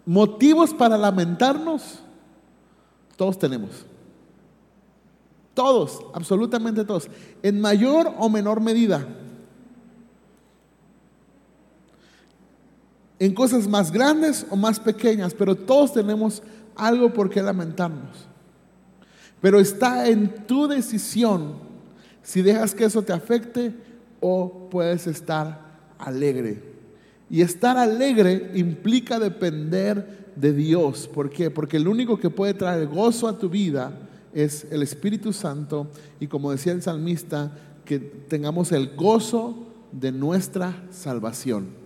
motivos 0.10 0.74
para 0.74 0.98
lamentarnos, 0.98 2.00
todos 3.16 3.38
tenemos. 3.38 3.86
Todos, 5.54 6.00
absolutamente 6.16 6.84
todos. 6.84 7.08
En 7.44 7.62
mayor 7.62 8.16
o 8.18 8.28
menor 8.28 8.60
medida. 8.60 9.08
En 13.20 13.36
cosas 13.36 13.68
más 13.68 13.92
grandes 13.92 14.48
o 14.50 14.56
más 14.56 14.80
pequeñas, 14.80 15.36
pero 15.36 15.54
todos 15.54 15.94
tenemos 15.94 16.42
algo 16.76 17.14
por 17.14 17.30
qué 17.30 17.44
lamentarnos. 17.44 18.18
Pero 19.40 19.60
está 19.60 20.08
en 20.08 20.48
tu 20.48 20.68
decisión 20.68 21.54
si 22.24 22.42
dejas 22.42 22.74
que 22.74 22.86
eso 22.86 23.04
te 23.04 23.14
afecte 23.14 23.76
o 24.22 24.70
puedes 24.72 25.06
estar 25.06 25.62
alegre. 26.00 26.69
Y 27.30 27.42
estar 27.42 27.78
alegre 27.78 28.52
implica 28.56 29.20
depender 29.20 30.32
de 30.36 30.54
Dios. 30.54 31.08
¿Por 31.08 31.30
qué? 31.30 31.52
Porque 31.52 31.78
el 31.78 31.88
único 31.88 32.20
que 32.20 32.30
puede 32.30 32.54
traer 32.54 32.88
gozo 32.88 33.28
a 33.28 33.38
tu 33.38 33.50
vida 33.50 33.92
es 34.34 34.66
el 34.72 34.82
Espíritu 34.82 35.34
Santo. 35.34 35.88
Y 36.20 36.28
como 36.28 36.52
decía 36.52 36.74
el 36.74 36.82
salmista, 36.82 37.52
que 37.86 38.00
tengamos 38.00 38.72
el 38.72 38.96
gozo 38.96 39.68
de 39.92 40.12
nuestra 40.12 40.84
salvación. 40.92 41.80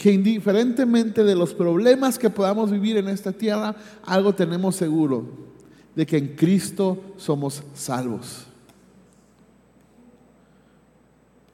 que 0.00 0.10
indiferentemente 0.10 1.24
de 1.24 1.34
los 1.34 1.52
problemas 1.52 2.18
que 2.18 2.30
podamos 2.30 2.70
vivir 2.70 2.96
en 2.96 3.06
esta 3.06 3.32
tierra, 3.32 3.76
algo 4.06 4.34
tenemos 4.34 4.74
seguro, 4.74 5.26
de 5.94 6.06
que 6.06 6.16
en 6.16 6.28
Cristo 6.36 6.98
somos 7.18 7.62
salvos. 7.74 8.46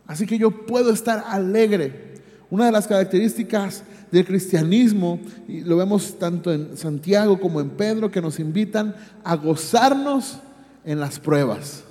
Así 0.07 0.27
que 0.27 0.39
yo 0.39 0.67
puedo 0.67 0.93
estar 0.93 1.25
alegre. 1.27 2.15
Una 2.51 2.67
de 2.67 2.73
las 2.73 2.87
características 2.87 3.83
del 4.11 4.25
cristianismo, 4.25 5.21
y 5.49 5.63
lo 5.63 5.77
vemos 5.77 6.19
tanto 6.19 6.53
en 6.53 6.77
Santiago 6.77 7.41
como 7.41 7.61
en 7.61 7.71
Pedro, 7.71 8.11
que 8.11 8.23
nos 8.23 8.39
invitan 8.39 8.95
a 9.25 9.35
gozarnos 9.35 10.39
en 10.85 11.01
las 11.01 11.19
pruebas, 11.19 11.83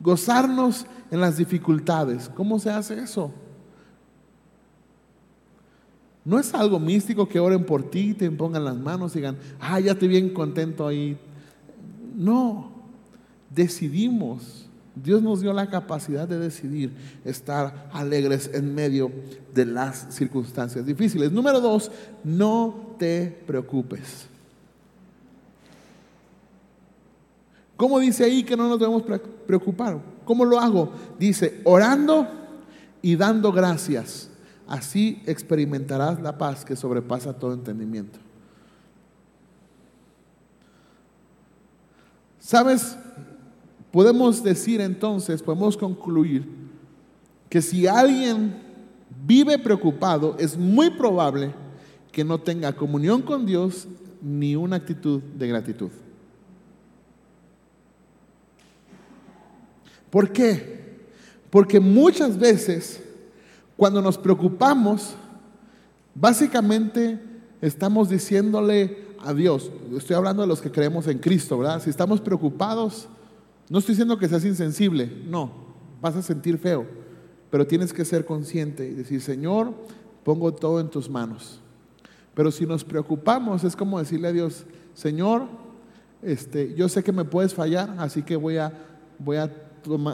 gozarnos 0.00 0.86
en 1.12 1.20
las 1.20 1.36
dificultades. 1.36 2.28
¿Cómo 2.34 2.58
se 2.58 2.70
hace 2.70 2.98
eso? 2.98 3.32
No 6.24 6.38
es 6.38 6.54
algo 6.54 6.78
místico 6.78 7.28
que 7.28 7.40
oren 7.40 7.64
por 7.64 7.90
ti, 7.90 8.14
te 8.14 8.30
pongan 8.30 8.64
las 8.64 8.76
manos 8.76 9.14
y 9.14 9.18
digan, 9.18 9.36
ah, 9.60 9.80
ya 9.80 9.92
estoy 9.92 10.08
bien 10.08 10.30
contento 10.30 10.86
ahí. 10.86 11.16
No, 12.16 12.70
decidimos. 13.50 14.61
Dios 14.94 15.22
nos 15.22 15.40
dio 15.40 15.52
la 15.52 15.68
capacidad 15.68 16.28
de 16.28 16.38
decidir 16.38 16.92
estar 17.24 17.88
alegres 17.92 18.50
en 18.52 18.74
medio 18.74 19.10
de 19.54 19.66
las 19.66 20.14
circunstancias 20.14 20.84
difíciles. 20.84 21.32
Número 21.32 21.60
dos, 21.60 21.90
no 22.24 22.94
te 22.98 23.42
preocupes. 23.46 24.26
¿Cómo 27.76 27.98
dice 27.98 28.24
ahí 28.24 28.44
que 28.44 28.56
no 28.56 28.68
nos 28.68 28.78
debemos 28.78 29.02
preocupar? 29.46 29.98
¿Cómo 30.24 30.44
lo 30.44 30.60
hago? 30.60 30.92
Dice, 31.18 31.60
orando 31.64 32.28
y 33.00 33.16
dando 33.16 33.50
gracias 33.50 34.28
Así 34.72 35.22
experimentarás 35.26 36.20
la 36.22 36.38
paz 36.38 36.64
que 36.64 36.76
sobrepasa 36.76 37.34
todo 37.34 37.52
entendimiento. 37.52 38.18
¿Sabes? 42.40 42.96
Podemos 43.92 44.42
decir 44.42 44.80
entonces, 44.80 45.42
podemos 45.42 45.76
concluir 45.76 46.48
que 47.50 47.60
si 47.60 47.86
alguien 47.86 48.58
vive 49.26 49.58
preocupado, 49.58 50.34
es 50.38 50.56
muy 50.56 50.90
probable 50.90 51.54
que 52.10 52.24
no 52.24 52.38
tenga 52.38 52.74
comunión 52.74 53.20
con 53.20 53.44
Dios 53.44 53.86
ni 54.22 54.56
una 54.56 54.76
actitud 54.76 55.20
de 55.20 55.46
gratitud. 55.46 55.90
¿Por 60.10 60.32
qué? 60.32 61.00
Porque 61.50 61.78
muchas 61.78 62.38
veces 62.38 63.02
cuando 63.76 64.00
nos 64.00 64.16
preocupamos, 64.16 65.14
básicamente 66.14 67.18
estamos 67.60 68.08
diciéndole 68.08 69.08
a 69.24 69.34
Dios, 69.34 69.70
estoy 69.96 70.16
hablando 70.16 70.42
de 70.42 70.48
los 70.48 70.62
que 70.62 70.70
creemos 70.70 71.06
en 71.08 71.18
Cristo, 71.18 71.58
¿verdad? 71.58 71.82
Si 71.82 71.90
estamos 71.90 72.20
preocupados, 72.20 73.08
no 73.72 73.78
estoy 73.78 73.94
diciendo 73.94 74.18
que 74.18 74.28
seas 74.28 74.44
insensible, 74.44 75.10
no, 75.24 75.50
vas 76.02 76.14
a 76.14 76.20
sentir 76.20 76.58
feo, 76.58 76.86
pero 77.48 77.66
tienes 77.66 77.94
que 77.94 78.04
ser 78.04 78.26
consciente 78.26 78.86
y 78.86 78.92
decir, 78.92 79.22
Señor, 79.22 79.72
pongo 80.24 80.52
todo 80.52 80.78
en 80.78 80.90
tus 80.90 81.08
manos. 81.08 81.58
Pero 82.34 82.50
si 82.50 82.66
nos 82.66 82.84
preocupamos, 82.84 83.64
es 83.64 83.74
como 83.74 83.98
decirle 83.98 84.28
a 84.28 84.32
Dios, 84.32 84.66
Señor, 84.92 85.46
este, 86.20 86.74
yo 86.74 86.86
sé 86.90 87.02
que 87.02 87.12
me 87.12 87.24
puedes 87.24 87.54
fallar, 87.54 87.94
así 87.96 88.22
que 88.22 88.36
voy 88.36 88.58
a, 88.58 88.74
voy 89.18 89.38
a, 89.38 89.50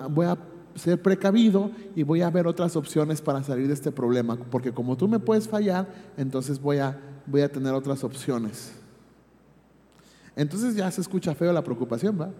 voy 0.08 0.26
a 0.26 0.38
ser 0.76 1.02
precavido 1.02 1.72
y 1.96 2.04
voy 2.04 2.22
a 2.22 2.30
ver 2.30 2.46
otras 2.46 2.76
opciones 2.76 3.20
para 3.20 3.42
salir 3.42 3.66
de 3.66 3.74
este 3.74 3.90
problema, 3.90 4.36
porque 4.36 4.70
como 4.70 4.96
tú 4.96 5.08
me 5.08 5.18
puedes 5.18 5.48
fallar, 5.48 5.92
entonces 6.16 6.60
voy 6.60 6.78
a, 6.78 6.96
voy 7.26 7.40
a 7.40 7.50
tener 7.50 7.74
otras 7.74 8.04
opciones. 8.04 8.72
Entonces 10.36 10.76
ya 10.76 10.88
se 10.92 11.00
escucha 11.00 11.34
feo 11.34 11.52
la 11.52 11.64
preocupación, 11.64 12.20
¿va? 12.20 12.30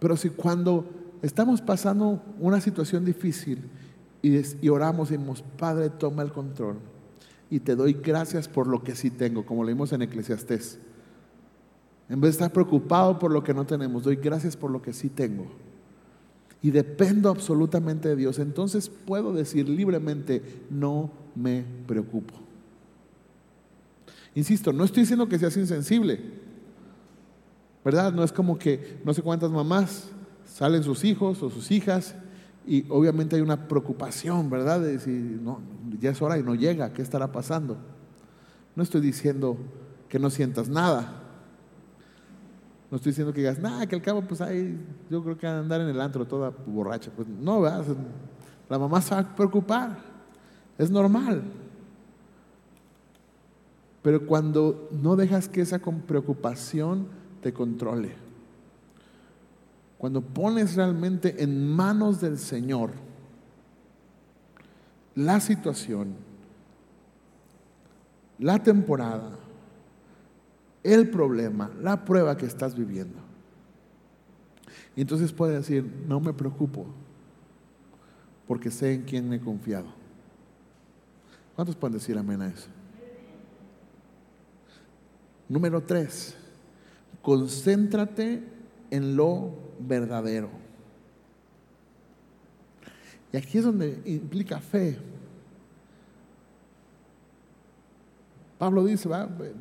Pero 0.00 0.16
si 0.16 0.30
cuando 0.30 0.84
estamos 1.22 1.60
pasando 1.60 2.22
una 2.40 2.60
situación 2.60 3.04
difícil 3.04 3.62
y, 4.22 4.40
y 4.60 4.68
oramos 4.68 5.10
y 5.10 5.16
decimos, 5.16 5.44
Padre, 5.56 5.90
toma 5.90 6.22
el 6.22 6.32
control 6.32 6.78
y 7.50 7.60
te 7.60 7.76
doy 7.76 7.94
gracias 7.94 8.48
por 8.48 8.66
lo 8.66 8.82
que 8.82 8.94
sí 8.94 9.10
tengo, 9.10 9.44
como 9.44 9.64
leímos 9.64 9.92
en 9.92 10.02
Eclesiastés. 10.02 10.78
En 12.08 12.20
vez 12.20 12.30
de 12.30 12.44
estar 12.44 12.52
preocupado 12.52 13.18
por 13.18 13.30
lo 13.30 13.42
que 13.42 13.54
no 13.54 13.66
tenemos, 13.66 14.04
doy 14.04 14.16
gracias 14.16 14.56
por 14.56 14.70
lo 14.70 14.80
que 14.82 14.92
sí 14.92 15.08
tengo. 15.08 15.46
Y 16.62 16.70
dependo 16.70 17.30
absolutamente 17.30 18.08
de 18.08 18.16
Dios. 18.16 18.38
Entonces 18.38 18.88
puedo 18.88 19.32
decir 19.32 19.68
libremente, 19.68 20.42
no 20.70 21.10
me 21.34 21.64
preocupo. 21.86 22.34
Insisto, 24.34 24.72
no 24.72 24.84
estoy 24.84 25.04
diciendo 25.04 25.28
que 25.28 25.38
seas 25.38 25.56
insensible. 25.56 26.20
¿Verdad? 27.84 28.12
No 28.12 28.22
es 28.22 28.32
como 28.32 28.58
que 28.58 29.00
no 29.04 29.14
sé 29.14 29.22
cuántas 29.22 29.50
mamás 29.50 30.10
salen 30.44 30.82
sus 30.82 31.04
hijos 31.04 31.42
o 31.42 31.50
sus 31.50 31.70
hijas 31.70 32.14
y 32.66 32.84
obviamente 32.90 33.36
hay 33.36 33.42
una 33.42 33.68
preocupación, 33.68 34.50
¿verdad? 34.50 34.80
De 34.80 34.92
decir, 34.92 35.40
no, 35.42 35.60
ya 35.98 36.10
es 36.10 36.20
hora 36.20 36.38
y 36.38 36.42
no 36.42 36.54
llega, 36.54 36.92
¿qué 36.92 37.02
estará 37.02 37.32
pasando? 37.32 37.78
No 38.76 38.82
estoy 38.82 39.00
diciendo 39.00 39.56
que 40.08 40.18
no 40.18 40.30
sientas 40.30 40.68
nada. 40.68 41.22
No 42.90 42.96
estoy 42.96 43.12
diciendo 43.12 43.32
que 43.32 43.40
digas, 43.40 43.58
nada, 43.60 43.86
que 43.86 43.94
al 43.94 44.02
cabo, 44.02 44.22
pues 44.22 44.40
ahí, 44.40 44.78
yo 45.08 45.22
creo 45.22 45.38
que 45.38 45.46
andar 45.46 45.80
en 45.80 45.88
el 45.88 46.00
antro 46.00 46.26
toda 46.26 46.50
borracha. 46.66 47.10
Pues 47.14 47.28
no, 47.28 47.60
¿verdad? 47.60 47.84
La 48.68 48.78
mamá 48.78 49.00
se 49.00 49.14
va 49.14 49.20
a 49.20 49.36
preocupar. 49.36 49.96
Es 50.76 50.90
normal. 50.90 51.42
Pero 54.02 54.26
cuando 54.26 54.88
no 54.90 55.14
dejas 55.14 55.48
que 55.48 55.60
esa 55.60 55.78
preocupación 55.78 57.06
te 57.40 57.52
controle, 57.52 58.12
cuando 59.98 60.22
pones 60.22 60.76
realmente 60.76 61.42
en 61.42 61.68
manos 61.68 62.20
del 62.20 62.38
Señor 62.38 62.90
la 65.14 65.40
situación, 65.40 66.14
la 68.38 68.62
temporada, 68.62 69.30
el 70.82 71.10
problema, 71.10 71.70
la 71.82 72.04
prueba 72.04 72.36
que 72.36 72.46
estás 72.46 72.74
viviendo. 72.74 73.18
Y 74.96 75.02
entonces 75.02 75.32
puedes 75.32 75.56
decir, 75.56 75.84
no 76.08 76.20
me 76.20 76.32
preocupo, 76.32 76.86
porque 78.48 78.70
sé 78.70 78.94
en 78.94 79.02
quién 79.02 79.28
me 79.28 79.36
he 79.36 79.40
confiado. 79.40 79.86
¿Cuántos 81.54 81.76
pueden 81.76 81.98
decir 81.98 82.16
amén 82.16 82.40
a 82.40 82.48
eso? 82.48 82.68
Número 85.48 85.82
tres, 85.82 86.34
concéntrate 87.22 88.42
en 88.90 89.16
lo 89.16 89.52
verdadero. 89.78 90.50
Y 93.32 93.36
aquí 93.36 93.58
es 93.58 93.64
donde 93.64 94.00
implica 94.04 94.58
fe. 94.58 94.98
Pablo 98.58 98.84
dice, 98.84 99.08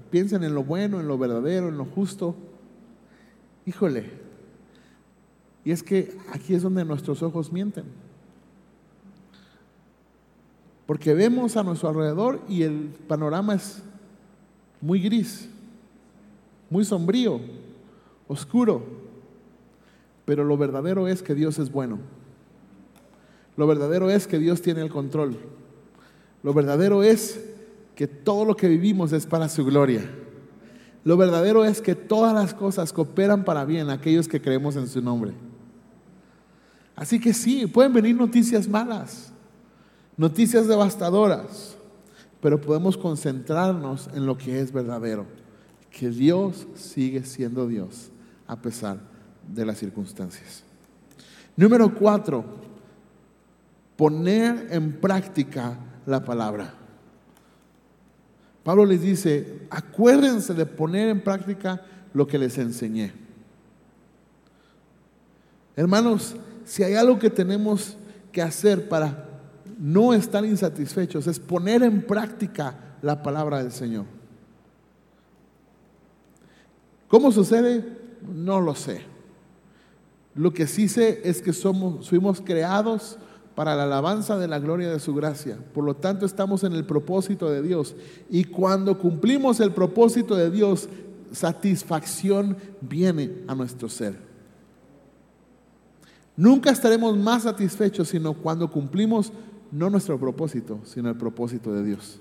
piensen 0.09 0.43
en 0.43 0.53
lo 0.53 0.63
bueno, 0.63 0.99
en 0.99 1.07
lo 1.07 1.17
verdadero, 1.17 1.69
en 1.69 1.77
lo 1.77 1.85
justo. 1.85 2.35
Híjole. 3.65 4.09
Y 5.63 5.71
es 5.71 5.83
que 5.83 6.17
aquí 6.33 6.53
es 6.53 6.63
donde 6.63 6.83
nuestros 6.83 7.21
ojos 7.21 7.51
mienten. 7.51 7.85
Porque 10.85 11.13
vemos 11.13 11.55
a 11.55 11.63
nuestro 11.63 11.89
alrededor 11.89 12.41
y 12.49 12.63
el 12.63 12.89
panorama 13.07 13.53
es 13.53 13.83
muy 14.81 14.99
gris, 14.99 15.47
muy 16.69 16.85
sombrío, 16.85 17.39
oscuro. 18.27 18.83
Pero 20.25 20.43
lo 20.43 20.57
verdadero 20.57 21.07
es 21.07 21.23
que 21.23 21.35
Dios 21.35 21.59
es 21.59 21.71
bueno. 21.71 21.99
Lo 23.57 23.67
verdadero 23.67 24.09
es 24.09 24.27
que 24.27 24.39
Dios 24.39 24.61
tiene 24.61 24.81
el 24.81 24.89
control. 24.89 25.37
Lo 26.43 26.53
verdadero 26.53 27.03
es 27.03 27.43
que 27.95 28.07
todo 28.07 28.45
lo 28.45 28.55
que 28.55 28.69
vivimos 28.69 29.11
es 29.11 29.25
para 29.25 29.49
su 29.49 29.65
gloria. 29.65 30.09
Lo 31.03 31.17
verdadero 31.17 31.65
es 31.65 31.81
que 31.81 31.95
todas 31.95 32.33
las 32.33 32.53
cosas 32.53 32.93
cooperan 32.93 33.43
para 33.43 33.65
bien 33.65 33.89
a 33.89 33.93
aquellos 33.93 34.27
que 34.27 34.41
creemos 34.41 34.75
en 34.75 34.87
su 34.87 35.01
nombre. 35.01 35.33
Así 36.95 37.19
que 37.19 37.33
sí, 37.33 37.65
pueden 37.65 37.93
venir 37.93 38.15
noticias 38.15 38.67
malas, 38.67 39.31
noticias 40.17 40.67
devastadoras, 40.67 41.77
pero 42.41 42.59
podemos 42.59 42.97
concentrarnos 42.97 44.09
en 44.13 44.25
lo 44.25 44.37
que 44.37 44.59
es 44.59 44.71
verdadero, 44.71 45.25
que 45.91 46.09
Dios 46.09 46.67
sigue 46.75 47.23
siendo 47.23 47.67
Dios 47.67 48.11
a 48.47 48.55
pesar 48.55 48.99
de 49.47 49.65
las 49.65 49.77
circunstancias. 49.77 50.63
Número 51.55 51.93
cuatro, 51.93 52.45
poner 53.95 54.67
en 54.71 54.93
práctica 54.93 55.77
la 56.05 56.23
palabra. 56.23 56.73
Pablo 58.63 58.85
les 58.85 59.01
dice, 59.01 59.61
acuérdense 59.69 60.53
de 60.53 60.65
poner 60.65 61.09
en 61.09 61.21
práctica 61.21 61.81
lo 62.13 62.27
que 62.27 62.37
les 62.37 62.57
enseñé. 62.57 63.11
Hermanos, 65.75 66.35
si 66.65 66.83
hay 66.83 66.95
algo 66.95 67.17
que 67.17 67.29
tenemos 67.29 67.97
que 68.31 68.41
hacer 68.41 68.89
para 68.89 69.25
no 69.79 70.13
estar 70.13 70.45
insatisfechos, 70.45 71.25
es 71.27 71.39
poner 71.39 71.83
en 71.83 72.01
práctica 72.01 72.75
la 73.01 73.23
palabra 73.23 73.63
del 73.63 73.71
Señor. 73.71 74.18
¿Cómo 77.09 77.31
sucede? 77.31 77.83
No 78.21 78.61
lo 78.61 78.75
sé. 78.75 79.01
Lo 80.35 80.53
que 80.53 80.67
sí 80.67 80.87
sé 80.87 81.21
es 81.25 81.41
que 81.41 81.51
somos, 81.51 82.07
fuimos 82.07 82.39
creados 82.39 83.17
para 83.55 83.75
la 83.75 83.83
alabanza 83.83 84.37
de 84.37 84.47
la 84.47 84.59
gloria 84.59 84.89
de 84.89 84.99
su 84.99 85.13
gracia. 85.13 85.57
Por 85.73 85.83
lo 85.83 85.95
tanto, 85.95 86.25
estamos 86.25 86.63
en 86.63 86.71
el 86.71 86.85
propósito 86.85 87.49
de 87.49 87.61
Dios. 87.61 87.95
Y 88.29 88.45
cuando 88.45 88.97
cumplimos 88.97 89.59
el 89.59 89.73
propósito 89.73 90.35
de 90.35 90.49
Dios, 90.49 90.87
satisfacción 91.33 92.55
viene 92.79 93.33
a 93.47 93.55
nuestro 93.55 93.89
ser. 93.89 94.17
Nunca 96.37 96.69
estaremos 96.69 97.17
más 97.17 97.43
satisfechos 97.43 98.07
sino 98.07 98.33
cuando 98.33 98.71
cumplimos 98.71 99.33
no 99.71 99.89
nuestro 99.89 100.17
propósito, 100.17 100.79
sino 100.85 101.09
el 101.09 101.17
propósito 101.17 101.73
de 101.73 101.83
Dios. 101.83 102.19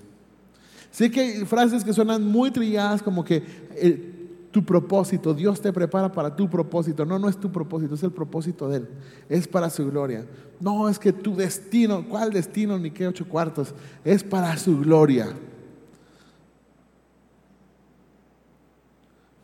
Sé 0.91 1.09
que 1.09 1.21
hay 1.21 1.45
frases 1.45 1.83
que 1.83 1.93
suenan 1.93 2.25
muy 2.25 2.51
trilladas 2.51 3.01
como 3.01 3.23
que 3.23 3.43
eh, 3.75 4.08
tu 4.51 4.63
propósito, 4.63 5.33
Dios 5.33 5.61
te 5.61 5.71
prepara 5.71 6.11
para 6.11 6.35
tu 6.35 6.49
propósito. 6.49 7.05
No, 7.05 7.19
no 7.19 7.29
es 7.29 7.37
tu 7.37 7.51
propósito, 7.51 7.95
es 7.95 8.03
el 8.03 8.11
propósito 8.11 8.67
de 8.67 8.77
Él. 8.77 8.87
Es 9.29 9.47
para 9.47 9.69
su 9.69 9.89
gloria. 9.89 10.25
No, 10.59 10.89
es 10.89 10.97
que 10.97 11.13
tu 11.13 11.35
destino, 11.35 12.05
¿cuál 12.07 12.31
destino? 12.31 12.77
Ni 12.77 12.89
qué 12.89 13.07
ocho 13.07 13.27
cuartos. 13.27 13.73
Es 14.03 14.23
para 14.23 14.57
su 14.57 14.79
gloria. 14.79 15.33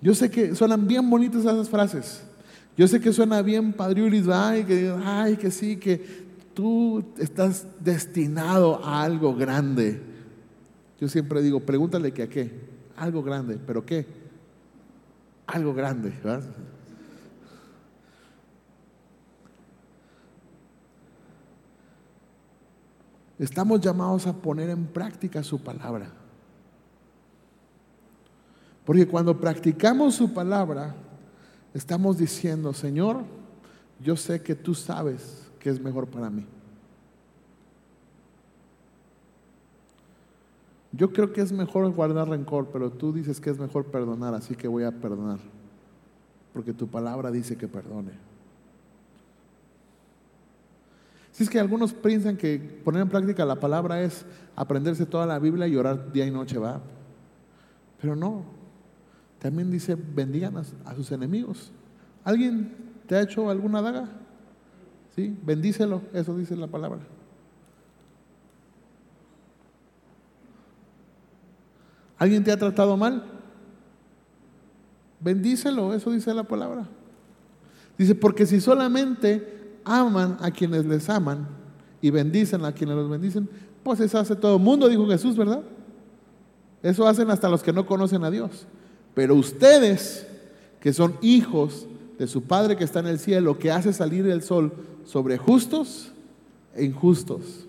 Yo 0.01 0.13
sé 0.13 0.29
que 0.29 0.55
suenan 0.55 0.87
bien 0.87 1.07
bonitas 1.09 1.41
esas 1.41 1.69
frases. 1.69 2.23
Yo 2.77 2.87
sé 2.87 2.99
que 2.99 3.13
suena 3.13 3.41
bien 3.41 3.73
padriuris, 3.73 4.27
ay, 4.27 4.65
que, 4.65 4.93
ay, 5.03 5.37
que 5.37 5.49
sí, 5.49 5.77
que 5.77 6.25
tú 6.53 7.03
estás 7.17 7.65
destinado 7.79 8.83
a 8.83 9.03
algo 9.03 9.35
grande. 9.35 10.01
Yo 10.99 11.07
siempre 11.07 11.41
digo, 11.41 11.59
pregúntale 11.59 12.11
que 12.11 12.23
a 12.23 12.29
qué. 12.29 12.51
Algo 12.97 13.23
grande, 13.23 13.57
pero 13.65 13.85
¿qué? 13.85 14.24
Algo 15.47 15.73
grande. 15.73 16.13
Estamos 23.38 23.81
llamados 23.81 24.27
a 24.27 24.34
poner 24.34 24.69
en 24.69 24.86
práctica 24.88 25.43
su 25.43 25.62
palabra. 25.62 26.10
Porque 28.86 29.08
cuando 29.08 29.39
practicamos 29.39 30.15
su 30.15 30.34
palabra, 30.34 30.95
estamos 31.73 32.17
diciendo, 32.17 32.71
Señor, 32.71 33.23
yo 33.99 34.15
sé 34.15 34.41
que 34.41 34.55
tú 34.55 34.73
sabes 34.75 35.51
que 35.60 35.69
es 35.69 35.81
mejor 35.81 36.08
para 36.08 36.29
mí. 36.29 36.45
Yo 40.95 41.12
creo 41.12 41.34
que 41.34 41.41
es 41.41 41.51
mejor 41.51 41.89
guardar 41.91 42.29
rencor, 42.29 42.69
pero 42.71 42.91
tú 42.91 43.12
dices 43.12 43.41
que 43.41 43.49
es 43.49 43.60
mejor 43.60 43.86
perdonar, 43.86 44.34
así 44.34 44.55
que 44.55 44.67
voy 44.67 44.84
a 44.84 44.91
perdonar. 44.91 45.39
Porque 46.53 46.73
tu 46.73 46.88
palabra 46.88 47.31
dice 47.31 47.58
que 47.58 47.67
perdone. 47.67 48.12
Si 51.31 51.43
es 51.43 51.49
que 51.49 51.60
algunos 51.60 51.93
piensan 51.93 52.38
que 52.38 52.58
poner 52.58 53.01
en 53.01 53.10
práctica 53.10 53.43
la 53.43 53.60
palabra 53.60 54.01
es 54.01 54.25
aprenderse 54.55 55.05
toda 55.05 55.25
la 55.25 55.38
Biblia 55.38 55.67
y 55.67 55.75
orar 55.75 56.13
día 56.13 56.25
y 56.25 56.31
noche, 56.31 56.58
va. 56.58 56.81
Pero 57.99 58.15
no. 58.15 58.45
También 59.39 59.69
dice, 59.69 59.95
bendigan 59.95 60.55
a, 60.55 60.63
a 60.86 60.95
sus 60.95 61.12
enemigos. 61.12 61.73
¿Alguien 62.23 62.73
te 63.05 63.15
ha 63.15 63.21
hecho 63.21 63.49
alguna 63.49 63.81
daga? 63.81 64.08
¿Sí? 65.13 65.38
Bendícelo, 65.43 66.03
eso 66.13 66.38
dice 66.38 66.55
la 66.55 66.67
palabra. 66.67 66.99
¿Alguien 72.17 72.43
te 72.43 72.51
ha 72.51 72.58
tratado 72.58 72.95
mal? 72.97 73.23
Bendícelo, 75.19 75.93
eso 75.93 76.12
dice 76.12 76.34
la 76.34 76.43
palabra. 76.43 76.88
Dice, 77.97 78.15
porque 78.15 78.45
si 78.45 78.62
solamente 78.62 79.80
aman 79.84 80.38
a 80.41 80.51
quienes 80.51 80.86
les 80.86 81.10
aman 81.10 81.47
y 82.01 82.10
bendicen 82.10 82.65
a 82.65 82.73
quienes 82.73 82.95
los 82.95 83.10
bendicen, 83.10 83.49
pues 83.84 83.99
eso 83.99 84.17
hace 84.17 84.36
todo 84.36 84.58
el 84.58 84.62
mundo, 84.62 84.89
dijo 84.89 85.08
Jesús, 85.08 85.38
¿verdad? 85.38 85.62
Eso 86.84 87.08
hacen 87.08 87.30
hasta 87.32 87.49
los 87.49 87.63
que 87.63 87.73
no 87.73 87.86
conocen 87.86 88.23
a 88.23 88.32
Dios. 88.32 88.67
Pero 89.13 89.36
ustedes, 89.36 90.28
que 90.80 90.93
son 90.93 91.15
hijos 91.21 91.88
de 92.19 92.28
su 92.28 92.43
Padre 92.43 92.75
que 92.75 92.84
está 92.84 92.99
en 92.99 93.08
el 93.08 93.19
cielo, 93.19 93.58
que 93.58 93.71
hace 93.71 93.93
salir 93.93 94.28
el 94.28 94.41
sol 94.43 94.73
sobre 95.06 95.38
justos 95.38 96.12
e 96.75 96.84
injustos. 96.84 97.64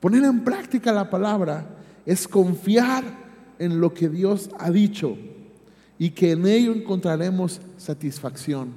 Poner 0.00 0.24
en 0.24 0.44
práctica 0.44 0.92
la 0.92 1.10
palabra 1.10 1.66
es 2.06 2.28
confiar 2.28 3.04
en 3.58 3.80
lo 3.80 3.92
que 3.92 4.08
Dios 4.08 4.50
ha 4.58 4.70
dicho 4.70 5.16
y 5.98 6.10
que 6.10 6.32
en 6.32 6.46
ello 6.46 6.72
encontraremos 6.72 7.60
satisfacción. 7.76 8.72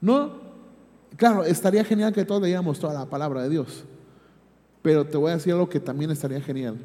No, 0.00 0.32
claro, 1.16 1.44
estaría 1.44 1.84
genial 1.84 2.12
que 2.12 2.24
todos 2.24 2.42
leíamos 2.42 2.78
toda 2.78 2.94
la 2.94 3.06
palabra 3.06 3.42
de 3.42 3.48
Dios, 3.48 3.84
pero 4.82 5.06
te 5.06 5.16
voy 5.16 5.30
a 5.30 5.36
decir 5.36 5.52
algo 5.52 5.68
que 5.68 5.80
también 5.80 6.10
estaría 6.10 6.40
genial, 6.40 6.76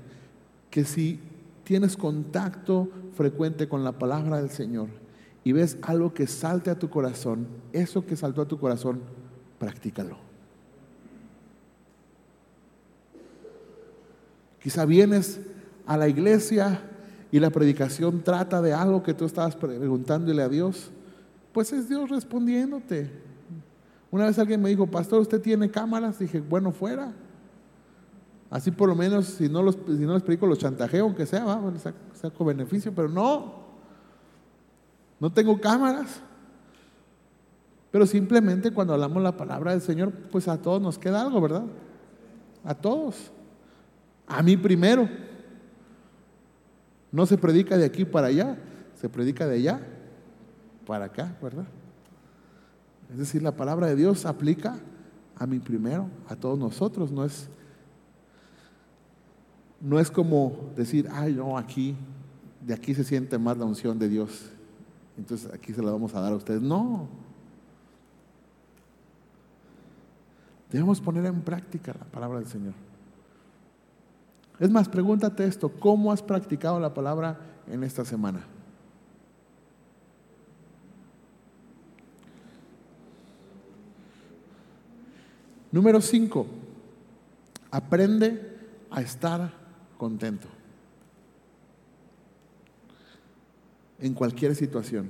que 0.69 0.85
si 0.85 1.19
tienes 1.63 1.97
contacto 1.97 2.89
frecuente 3.15 3.67
con 3.67 3.83
la 3.83 3.91
palabra 3.91 4.37
del 4.37 4.49
Señor 4.49 4.87
y 5.43 5.51
ves 5.51 5.77
algo 5.81 6.13
que 6.13 6.27
salte 6.27 6.69
a 6.69 6.79
tu 6.79 6.89
corazón, 6.89 7.47
eso 7.73 8.05
que 8.05 8.15
saltó 8.15 8.43
a 8.43 8.47
tu 8.47 8.59
corazón, 8.59 9.01
practícalo. 9.59 10.30
Quizá 14.61 14.85
vienes 14.85 15.41
a 15.85 15.97
la 15.97 16.07
iglesia 16.07 16.81
y 17.31 17.39
la 17.39 17.49
predicación 17.49 18.21
trata 18.21 18.61
de 18.61 18.73
algo 18.73 19.01
que 19.01 19.13
tú 19.13 19.25
estabas 19.25 19.55
preguntándole 19.55 20.41
a 20.41 20.49
Dios, 20.49 20.91
pues 21.53 21.73
es 21.73 21.89
Dios 21.89 22.09
respondiéndote. 22.09 23.09
Una 24.11 24.25
vez 24.25 24.37
alguien 24.37 24.61
me 24.61 24.69
dijo, 24.69 24.85
pastor, 24.87 25.21
¿usted 25.21 25.41
tiene 25.41 25.71
cámaras? 25.71 26.19
Dije, 26.19 26.41
bueno, 26.41 26.71
fuera. 26.71 27.13
Así 28.49 28.69
por 28.69 28.89
lo 28.89 28.95
menos, 28.95 29.25
si 29.27 29.47
no, 29.47 29.63
los, 29.63 29.77
si 29.85 30.05
no 30.05 30.13
les 30.13 30.23
predico, 30.23 30.45
los 30.45 30.59
chantajeo, 30.59 31.05
aunque 31.05 31.25
sea, 31.25 31.45
saco 32.13 32.45
beneficio, 32.45 32.93
pero 32.93 33.07
no. 33.07 33.61
No 35.19 35.31
tengo 35.31 35.59
cámaras. 35.59 36.21
Pero 37.91 38.05
simplemente 38.05 38.71
cuando 38.71 38.93
hablamos 38.93 39.23
la 39.23 39.37
palabra 39.37 39.71
del 39.71 39.81
Señor, 39.81 40.11
pues 40.31 40.47
a 40.49 40.57
todos 40.57 40.81
nos 40.81 40.99
queda 40.99 41.21
algo, 41.21 41.39
¿verdad? 41.39 41.63
A 42.65 42.75
todos. 42.75 43.31
A 44.27 44.41
mí 44.41 44.57
primero. 44.57 45.09
No 47.11 47.25
se 47.25 47.37
predica 47.37 47.77
de 47.77 47.85
aquí 47.85 48.05
para 48.05 48.27
allá, 48.27 48.57
se 48.95 49.09
predica 49.09 49.45
de 49.45 49.55
allá 49.55 49.81
para 50.85 51.05
acá, 51.05 51.35
¿verdad? 51.41 51.65
Es 53.11 53.17
decir, 53.17 53.43
la 53.43 53.51
palabra 53.51 53.87
de 53.87 53.95
Dios 53.97 54.25
aplica 54.25 54.79
a 55.35 55.45
mí 55.45 55.59
primero, 55.59 56.07
a 56.29 56.35
todos 56.35 56.57
nosotros, 56.57 57.11
no 57.11 57.25
es 57.25 57.49
no 59.81 59.99
es 59.99 60.11
como 60.11 60.71
decir, 60.75 61.09
ay, 61.11 61.33
no, 61.33 61.57
aquí, 61.57 61.95
de 62.65 62.73
aquí 62.73 62.93
se 62.93 63.03
siente 63.03 63.37
más 63.37 63.57
la 63.57 63.65
unción 63.65 63.97
de 63.97 64.07
Dios. 64.07 64.51
Entonces 65.17 65.51
aquí 65.51 65.73
se 65.73 65.81
la 65.81 65.91
vamos 65.91 66.13
a 66.13 66.21
dar 66.21 66.31
a 66.31 66.35
ustedes. 66.35 66.61
No. 66.61 67.07
Debemos 70.71 71.01
poner 71.01 71.25
en 71.25 71.41
práctica 71.41 71.93
la 71.97 72.05
palabra 72.05 72.39
del 72.39 72.47
Señor. 72.47 72.73
Es 74.61 74.69
más, 74.69 74.87
pregúntate 74.87 75.43
esto, 75.43 75.69
¿cómo 75.69 76.11
has 76.11 76.21
practicado 76.21 76.79
la 76.79 76.93
palabra 76.93 77.35
en 77.65 77.83
esta 77.83 78.05
semana? 78.05 78.45
Número 85.71 85.99
5, 85.99 86.45
aprende 87.71 88.55
a 88.91 89.01
estar 89.01 89.51
contento 89.97 90.47
en 93.99 94.13
cualquier 94.13 94.55
situación. 94.55 95.09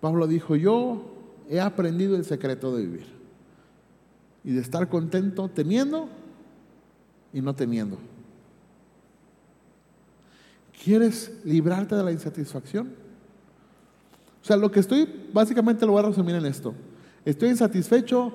Pablo 0.00 0.28
dijo, 0.28 0.54
yo 0.54 1.12
he 1.50 1.60
aprendido 1.60 2.14
el 2.14 2.24
secreto 2.24 2.76
de 2.76 2.84
vivir 2.84 3.06
y 4.44 4.52
de 4.52 4.60
estar 4.60 4.88
contento 4.88 5.48
teniendo 5.48 6.08
y 7.32 7.40
no 7.40 7.54
teniendo. 7.54 7.98
¿Quieres 10.82 11.32
librarte 11.44 11.94
de 11.94 12.04
la 12.04 12.12
insatisfacción? 12.12 12.88
O 14.42 14.44
sea, 14.44 14.56
lo 14.56 14.70
que 14.70 14.80
estoy, 14.80 15.28
básicamente 15.32 15.84
lo 15.84 15.92
voy 15.92 16.02
a 16.02 16.06
resumir 16.06 16.36
en 16.36 16.46
esto. 16.46 16.74
Estoy 17.24 17.50
insatisfecho, 17.50 18.32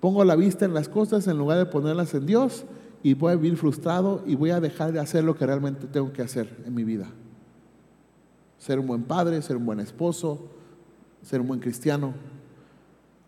pongo 0.00 0.24
la 0.24 0.34
vista 0.34 0.64
en 0.64 0.74
las 0.74 0.88
cosas 0.88 1.26
en 1.26 1.38
lugar 1.38 1.58
de 1.58 1.66
ponerlas 1.66 2.14
en 2.14 2.26
Dios 2.26 2.64
y 3.02 3.14
voy 3.14 3.32
a 3.32 3.36
vivir 3.36 3.56
frustrado 3.56 4.22
y 4.26 4.34
voy 4.34 4.50
a 4.50 4.60
dejar 4.60 4.92
de 4.92 5.00
hacer 5.00 5.22
lo 5.22 5.36
que 5.36 5.46
realmente 5.46 5.86
tengo 5.86 6.12
que 6.12 6.22
hacer 6.22 6.56
en 6.66 6.74
mi 6.74 6.82
vida. 6.82 7.08
Ser 8.58 8.78
un 8.78 8.86
buen 8.86 9.02
padre, 9.02 9.42
ser 9.42 9.56
un 9.56 9.66
buen 9.66 9.80
esposo, 9.80 10.48
ser 11.22 11.40
un 11.40 11.48
buen 11.48 11.60
cristiano, 11.60 12.14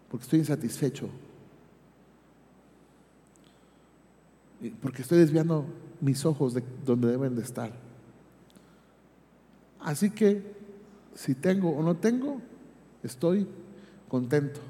porque 0.08 0.24
estoy 0.24 0.38
insatisfecho 0.40 1.08
porque 4.80 5.02
estoy 5.02 5.18
desviando 5.18 5.66
mis 6.00 6.24
ojos 6.24 6.54
de 6.54 6.62
donde 6.84 7.08
deben 7.08 7.34
de 7.34 7.42
estar. 7.42 7.72
Así 9.80 10.10
que 10.10 10.54
si 11.14 11.34
tengo 11.34 11.70
o 11.70 11.82
no 11.82 11.96
tengo, 11.96 12.40
estoy 13.02 13.46
contento. 14.08 14.60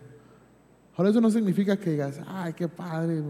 Ahora 0.96 1.10
eso 1.10 1.20
no 1.20 1.30
significa 1.30 1.76
que 1.76 1.90
digas, 1.90 2.20
ay, 2.26 2.52
qué 2.52 2.68
padre, 2.68 3.22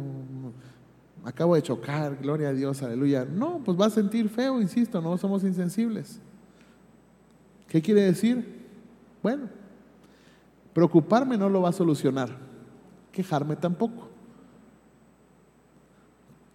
acabo 1.24 1.54
de 1.54 1.62
chocar, 1.62 2.16
gloria 2.20 2.48
a 2.48 2.52
Dios, 2.52 2.82
aleluya. 2.82 3.24
No, 3.24 3.60
pues 3.64 3.76
vas 3.76 3.92
a 3.92 3.94
sentir 3.96 4.28
feo, 4.28 4.60
insisto, 4.60 5.00
no 5.00 5.16
somos 5.16 5.44
insensibles. 5.44 6.20
¿Qué 7.68 7.80
quiere 7.80 8.02
decir? 8.02 8.64
Bueno, 9.22 9.48
preocuparme 10.72 11.38
no 11.38 11.48
lo 11.48 11.62
va 11.62 11.70
a 11.70 11.72
solucionar, 11.72 12.30
quejarme 13.10 13.56
tampoco. 13.56 14.13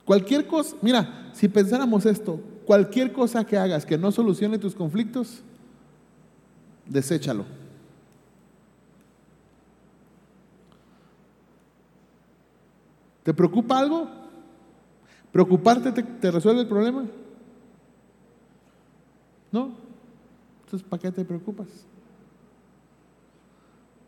Cualquier 0.10 0.48
cosa, 0.48 0.76
mira, 0.82 1.30
si 1.34 1.48
pensáramos 1.48 2.04
esto, 2.08 2.42
cualquier 2.66 3.14
cosa 3.14 3.46
que 3.46 3.56
hagas 3.56 3.86
que 3.86 3.96
no 3.96 4.12
solucione 4.12 4.58
tus 4.58 4.74
conflictos, 4.74 5.44
deséchalo. 6.88 7.46
¿Te 13.22 13.36
preocupa 13.36 13.78
algo? 13.78 14.08
¿Preocuparte 15.32 15.92
te, 15.92 16.32
resuelve 16.32 16.62
el 16.62 16.68
problema? 16.68 17.06
¿No? 19.52 19.74
Entonces, 20.66 20.90
¿para 20.90 21.04
qué 21.04 21.12
te 21.12 21.24
preocupas? 21.24 21.68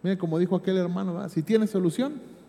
Mira, 0.02 0.18
como 0.18 0.40
dijo 0.40 0.56
aquel 0.56 0.78
hermano, 0.78 1.30
si 1.30 1.44
tienes 1.44 1.70
solución, 1.70 2.41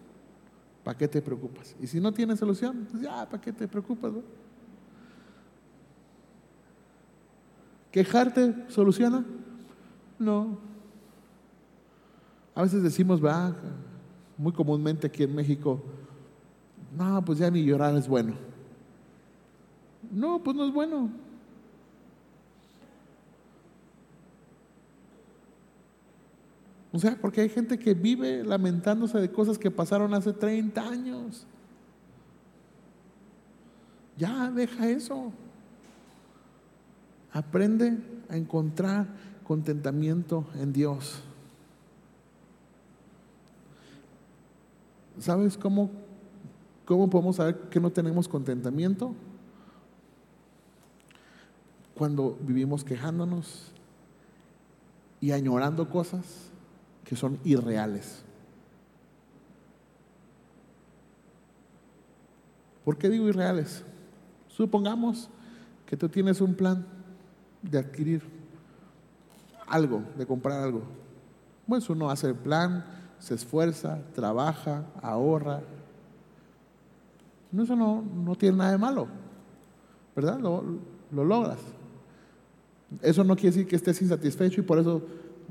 ¿Para 0.85 0.99
qué 0.99 1.07
te 1.07 1.23
preocupas? 1.23 1.77
Y 1.81 1.87
si 1.87 2.01
no 2.01 2.13
tienes 2.13 2.39
solución, 2.39 2.87
pues 2.91 3.03
ya, 3.03 3.29
¿para 3.29 3.41
qué 3.41 3.53
te 3.53 3.69
preocupas? 3.69 4.13
¿Quejarte 7.93 8.55
soluciona? 8.69 9.25
No. 10.19 10.59
A 12.55 12.63
veces 12.63 12.83
decimos, 12.83 13.21
muy 14.37 14.53
comúnmente 14.53 15.07
aquí 15.07 15.23
en 15.23 15.35
México, 15.35 15.81
no, 16.97 17.25
pues 17.25 17.39
ya 17.39 17.51
ni 17.51 17.65
llorar 17.65 17.95
es 17.97 18.09
bueno. 18.09 18.35
No, 20.11 20.43
pues 20.43 20.57
no 20.57 20.67
es 20.67 20.73
bueno. 20.73 21.11
O 26.93 26.99
sea, 26.99 27.17
porque 27.21 27.41
hay 27.41 27.49
gente 27.49 27.79
que 27.79 27.95
vive 27.95 28.45
lamentándose 28.45 29.19
de 29.19 29.31
cosas 29.31 29.59
que 29.59 29.71
pasaron 29.71 30.13
hace 30.13 30.33
30 30.33 30.87
años. 30.87 31.47
Ya, 34.19 34.51
deja 34.51 34.89
eso. 34.91 35.33
Aprende 37.33 37.99
a 38.29 38.37
encontrar 38.37 39.07
contentamiento 39.43 40.45
en 40.61 40.75
Dios. 40.75 41.23
¿Sabes 45.19 45.57
cómo, 45.57 45.91
cómo 46.85 47.09
podemos 47.09 47.37
saber 47.37 47.57
que 47.71 47.81
no 47.81 47.91
tenemos 47.91 48.29
contentamiento? 48.29 49.15
Cuando 51.95 52.37
vivimos 52.43 52.85
quejándonos 52.85 53.73
y 55.23 55.31
añorando 55.31 55.89
cosas 55.89 56.52
que 57.05 57.17
son 57.17 57.39
irreales. 57.45 58.23
¿Por 62.85 62.99
qué 62.99 63.09
digo 63.09 63.29
irreales? 63.29 63.85
Supongamos 64.49 65.31
que 65.87 65.97
tú 65.97 66.09
tienes 66.09 66.41
un 66.41 66.55
plan 66.55 66.85
de 67.63 67.79
adquirir 67.79 68.23
algo, 69.67 70.03
de 70.17 70.27
comprar 70.27 70.63
algo. 70.63 70.83
Pues 71.67 71.89
uno 71.89 72.11
hace 72.11 72.29
el 72.29 72.35
plan, 72.35 72.85
se 73.19 73.35
esfuerza, 73.35 74.01
trabaja, 74.15 74.85
ahorra. 75.01 75.63
Eso 77.57 77.77
no, 77.77 78.03
no 78.03 78.35
tiene 78.35 78.59
nada 78.59 78.73
de 78.73 78.79
malo, 78.79 79.07
¿verdad? 80.17 80.39
Lo, 80.41 80.65
lo 81.13 81.25
logras. 81.25 81.61
Eso 83.01 83.25
no 83.25 83.37
quiere 83.37 83.51
decir 83.51 83.67
que 83.67 83.77
estés 83.77 84.03
insatisfecho 84.03 84.61
y 84.61 84.65
por 84.65 84.79
eso 84.79 85.03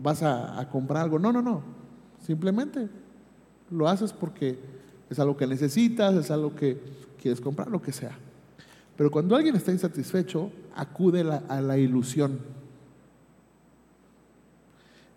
vas 0.01 0.23
a, 0.23 0.67
comprar 0.71 1.03
algo. 1.03 1.19
No, 1.19 1.31
no, 1.31 1.41
no. 1.41 1.61
Simplemente 2.25 2.89
lo 3.69 3.87
haces 3.87 4.13
porque 4.13 4.59
es 5.09 5.19
algo 5.19 5.35
que 5.37 5.47
necesitas, 5.47 6.15
es 6.15 6.31
algo 6.31 6.55
que 6.55 6.79
quieres 7.21 7.41
comprar, 7.41 7.69
lo 7.69 7.81
que 7.81 7.91
sea. 7.91 8.17
Pero 8.97 9.09
cuando 9.11 9.35
alguien 9.35 9.55
está 9.55 9.71
insatisfecho, 9.71 10.51
acude 10.75 11.21
a 11.21 11.61
la 11.61 11.77
ilusión 11.77 12.39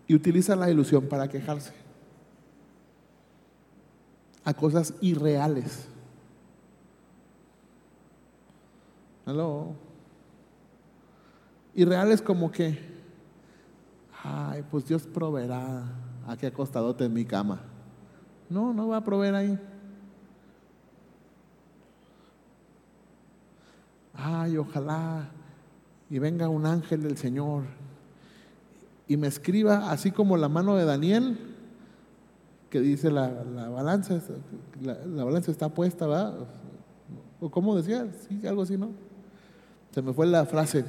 y 0.07 0.15
utiliza 0.15 0.55
la 0.55 0.69
ilusión 0.69 1.07
para 1.07 1.27
quejarse 1.27 1.73
a 4.43 4.53
cosas 4.53 4.93
irreales. 5.01 5.87
¿Aló? 9.25 9.73
Irreales 11.73 12.21
como 12.21 12.51
que, 12.51 12.77
ay, 14.25 14.63
pues 14.69 14.87
Dios 14.87 15.03
proveerá 15.03 15.83
aquí 16.27 16.45
acostadote 16.45 17.05
en 17.05 17.13
mi 17.13 17.25
cama. 17.25 17.61
No, 18.49 18.73
no 18.73 18.87
va 18.87 18.97
a 18.97 19.03
proveer 19.03 19.35
ahí. 19.35 19.59
Ay, 24.13 24.57
ojalá 24.57 25.29
y 26.09 26.19
venga 26.19 26.49
un 26.49 26.65
ángel 26.65 27.03
del 27.03 27.17
Señor 27.17 27.63
y 29.07 29.17
me 29.17 29.27
escriba 29.27 29.91
así 29.91 30.11
como 30.11 30.37
la 30.37 30.49
mano 30.49 30.75
de 30.75 30.85
Daniel, 30.85 31.37
que 32.69 32.79
dice 32.79 33.11
la, 33.11 33.27
balanza, 33.69 34.19
la, 34.81 35.23
balanza 35.23 35.51
está 35.51 35.69
puesta, 35.69 36.07
¿verdad? 36.07 36.33
¿O 37.39 37.51
cómo 37.51 37.75
decía? 37.75 38.07
Sí, 38.27 38.45
algo 38.47 38.63
así, 38.63 38.77
¿no? 38.77 38.89
Se 39.91 40.01
me 40.01 40.13
fue 40.13 40.25
la 40.25 40.45
frase. 40.45 40.85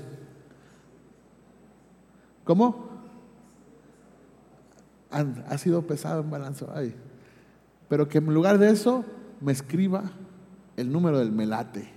¿Cómo? 2.44 2.85
Ha 5.48 5.58
sido 5.58 5.86
pesado 5.86 6.20
en 6.20 6.30
balanza. 6.30 6.66
Pero 7.88 8.08
que 8.08 8.18
en 8.18 8.34
lugar 8.34 8.58
de 8.58 8.70
eso 8.70 9.04
me 9.40 9.52
escriba 9.52 10.10
el 10.76 10.92
número 10.92 11.18
del 11.18 11.32
melate. 11.32 11.90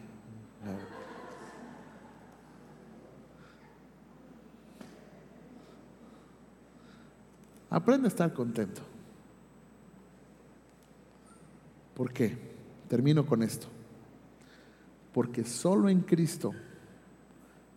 Aprende 7.70 8.08
a 8.08 8.10
estar 8.10 8.34
contento. 8.34 8.82
¿Por 11.94 12.12
qué? 12.12 12.38
Termino 12.88 13.26
con 13.26 13.44
esto. 13.44 13.68
Porque 15.14 15.44
solo 15.44 15.90
en 15.90 16.02
Cristo 16.02 16.54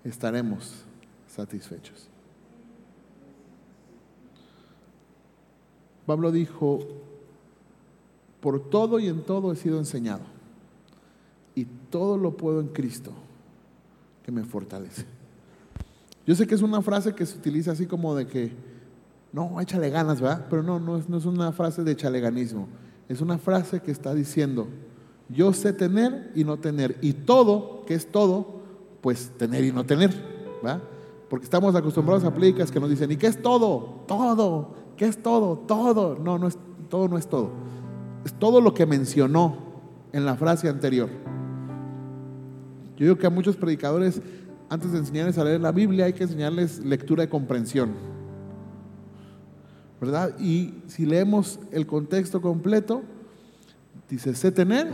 estaremos 0.04 0.84
satisfechos. 1.26 2.11
Pablo 6.06 6.32
dijo, 6.32 6.80
por 8.40 8.60
todo 8.60 8.98
y 8.98 9.06
en 9.06 9.22
todo 9.22 9.52
he 9.52 9.56
sido 9.56 9.78
enseñado, 9.78 10.22
y 11.54 11.66
todo 11.90 12.16
lo 12.16 12.36
puedo 12.36 12.60
en 12.60 12.68
Cristo, 12.68 13.12
que 14.24 14.32
me 14.32 14.44
fortalece. 14.44 15.04
Yo 16.26 16.34
sé 16.34 16.46
que 16.46 16.54
es 16.54 16.62
una 16.62 16.82
frase 16.82 17.14
que 17.14 17.26
se 17.26 17.36
utiliza 17.36 17.72
así 17.72 17.86
como 17.86 18.14
de 18.14 18.26
que, 18.26 18.52
no, 19.32 19.60
échale 19.60 19.90
ganas, 19.90 20.20
¿verdad? 20.20 20.46
Pero 20.50 20.62
no, 20.62 20.78
no 20.78 20.96
es, 20.96 21.08
no 21.08 21.16
es 21.18 21.24
una 21.24 21.52
frase 21.52 21.82
de 21.82 21.96
chaleganismo. 21.96 22.68
Es 23.08 23.20
una 23.20 23.38
frase 23.38 23.80
que 23.80 23.90
está 23.90 24.14
diciendo, 24.14 24.68
yo 25.28 25.52
sé 25.52 25.72
tener 25.72 26.30
y 26.34 26.44
no 26.44 26.58
tener. 26.58 26.98
Y 27.00 27.12
todo, 27.12 27.84
que 27.86 27.94
es 27.94 28.10
todo, 28.10 28.60
pues 29.00 29.30
tener 29.36 29.64
y 29.64 29.72
no 29.72 29.84
tener, 29.84 30.10
¿verdad? 30.62 30.82
Porque 31.28 31.44
estamos 31.44 31.74
acostumbrados 31.74 32.24
a 32.24 32.34
plicas 32.34 32.70
que 32.70 32.78
nos 32.78 32.90
dicen, 32.90 33.10
¿y 33.10 33.16
qué 33.16 33.26
es 33.26 33.40
todo? 33.40 34.04
Todo. 34.06 34.81
¿Qué 35.02 35.08
es 35.08 35.20
todo? 35.20 35.58
Todo. 35.58 36.16
No, 36.16 36.38
no 36.38 36.46
es, 36.46 36.56
todo 36.88 37.08
no 37.08 37.18
es 37.18 37.26
todo. 37.26 37.50
Es 38.24 38.32
todo 38.34 38.60
lo 38.60 38.72
que 38.72 38.86
mencionó 38.86 39.56
en 40.12 40.24
la 40.24 40.36
frase 40.36 40.68
anterior. 40.68 41.08
Yo 42.96 43.06
digo 43.06 43.18
que 43.18 43.26
a 43.26 43.30
muchos 43.30 43.56
predicadores, 43.56 44.22
antes 44.68 44.92
de 44.92 44.98
enseñarles 44.98 45.38
a 45.38 45.42
leer 45.42 45.60
la 45.60 45.72
Biblia, 45.72 46.04
hay 46.04 46.12
que 46.12 46.22
enseñarles 46.22 46.84
lectura 46.84 47.24
y 47.24 47.26
comprensión. 47.26 47.90
¿verdad? 50.00 50.38
Y 50.38 50.74
si 50.86 51.04
leemos 51.04 51.58
el 51.72 51.84
contexto 51.84 52.40
completo, 52.40 53.02
dice, 54.08 54.36
sé 54.36 54.52
tener 54.52 54.86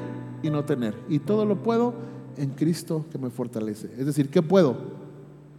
y 0.43 0.49
no 0.49 0.65
tener. 0.65 0.95
Y 1.11 1.19
todo 1.19 1.45
lo 1.45 1.63
puedo 1.63 1.93
en 2.39 2.49
Cristo 2.53 3.05
que 3.13 3.19
me 3.19 3.29
fortalece. 3.29 3.91
Es 3.99 4.07
decir, 4.07 4.31
¿qué 4.31 4.41
puedo? 4.41 4.75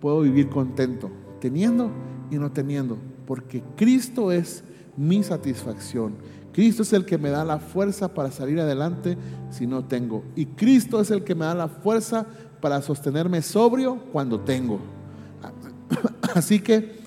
Puedo 0.01 0.21
vivir 0.21 0.49
contento, 0.49 1.11
teniendo 1.39 1.91
y 2.31 2.37
no 2.39 2.51
teniendo, 2.51 2.97
porque 3.30 3.63
Cristo 3.77 4.34
es 4.34 4.65
mi 4.97 5.23
satisfacción. 5.23 6.15
Cristo 6.51 6.82
es 6.82 6.91
el 6.91 7.05
que 7.05 7.17
me 7.17 7.30
da 7.30 7.45
la 7.45 7.59
fuerza 7.59 8.13
para 8.13 8.30
salir 8.30 8.59
adelante 8.59 9.17
si 9.51 9.67
no 9.67 9.86
tengo. 9.86 10.25
Y 10.36 10.47
Cristo 10.47 10.99
es 10.99 11.11
el 11.11 11.23
que 11.23 11.36
me 11.36 11.45
da 11.45 11.55
la 11.55 11.67
fuerza 11.69 12.25
para 12.59 12.82
sostenerme 12.82 13.41
sobrio 13.41 13.99
cuando 14.11 14.41
tengo. 14.41 14.80
Así 16.36 16.59
que 16.59 16.99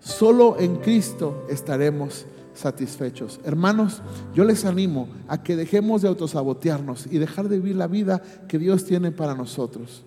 Solo 0.00 0.58
en 0.58 0.76
Cristo 0.76 1.44
estaremos 1.50 2.24
satisfechos. 2.54 3.38
Hermanos, 3.44 4.02
yo 4.34 4.44
les 4.44 4.64
animo 4.64 5.08
a 5.28 5.42
que 5.42 5.56
dejemos 5.56 6.02
de 6.02 6.08
autosabotearnos 6.08 7.06
y 7.06 7.18
dejar 7.18 7.48
de 7.48 7.58
vivir 7.58 7.76
la 7.76 7.86
vida 7.86 8.22
que 8.48 8.58
Dios 8.58 8.86
tiene 8.86 9.12
para 9.12 9.34
nosotros. 9.34 10.04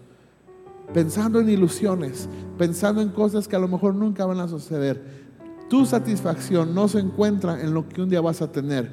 Pensando 0.93 1.39
en 1.39 1.49
ilusiones, 1.49 2.27
pensando 2.57 3.01
en 3.01 3.09
cosas 3.09 3.47
que 3.47 3.55
a 3.55 3.59
lo 3.59 3.67
mejor 3.67 3.93
nunca 3.93 4.25
van 4.25 4.39
a 4.39 4.47
suceder. 4.47 5.22
Tu 5.73 5.87
satisfacción 5.87 6.75
no 6.75 6.87
se 6.87 6.99
encuentra 6.99 7.59
en 7.59 7.73
lo 7.73 7.89
que 7.89 8.03
un 8.03 8.07
día 8.07 8.21
vas 8.21 8.43
a 8.43 8.51
tener. 8.51 8.91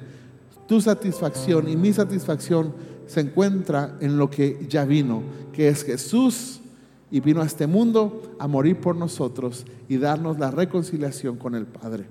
Tu 0.67 0.81
satisfacción 0.81 1.69
y 1.69 1.77
mi 1.77 1.93
satisfacción 1.93 2.73
se 3.07 3.21
encuentra 3.21 3.99
en 4.01 4.17
lo 4.17 4.31
que 4.31 4.67
ya 4.67 4.87
vino, 4.87 5.23
que 5.53 5.69
es 5.69 5.85
Jesús 5.85 6.63
y 7.11 7.21
vino 7.21 7.43
a 7.43 7.45
este 7.45 7.67
mundo 7.67 8.23
a 8.39 8.49
morir 8.49 8.81
por 8.81 8.97
nosotros 8.97 9.67
y 9.91 9.99
darnos 9.99 10.39
la 10.39 10.51
reconciliación 10.51 11.37
con 11.37 11.55
el 11.55 11.67
Padre. 11.67 12.07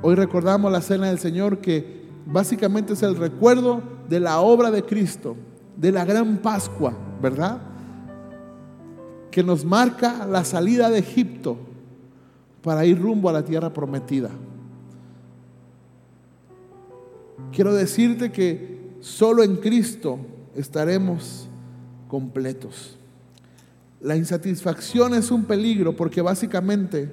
Hoy 0.00 0.14
recordamos 0.14 0.72
la 0.72 0.80
cena 0.80 1.08
del 1.08 1.18
Señor 1.18 1.58
que 1.58 2.06
básicamente 2.24 2.94
es 2.94 3.02
el 3.02 3.14
recuerdo 3.14 3.82
de 4.08 4.20
la 4.20 4.40
obra 4.40 4.70
de 4.70 4.84
Cristo, 4.84 5.36
de 5.76 5.92
la 5.92 6.06
gran 6.06 6.38
Pascua, 6.38 6.94
¿verdad? 7.20 7.60
Que 9.30 9.42
nos 9.42 9.66
marca 9.66 10.26
la 10.26 10.44
salida 10.44 10.88
de 10.88 11.00
Egipto 11.00 11.67
para 12.62 12.84
ir 12.84 13.00
rumbo 13.00 13.28
a 13.28 13.32
la 13.32 13.44
tierra 13.44 13.72
prometida. 13.72 14.30
Quiero 17.52 17.74
decirte 17.74 18.30
que 18.30 18.78
solo 19.00 19.42
en 19.42 19.56
Cristo 19.56 20.18
estaremos 20.54 21.48
completos. 22.08 22.96
La 24.00 24.16
insatisfacción 24.16 25.14
es 25.14 25.30
un 25.30 25.44
peligro 25.44 25.96
porque 25.96 26.20
básicamente 26.20 27.12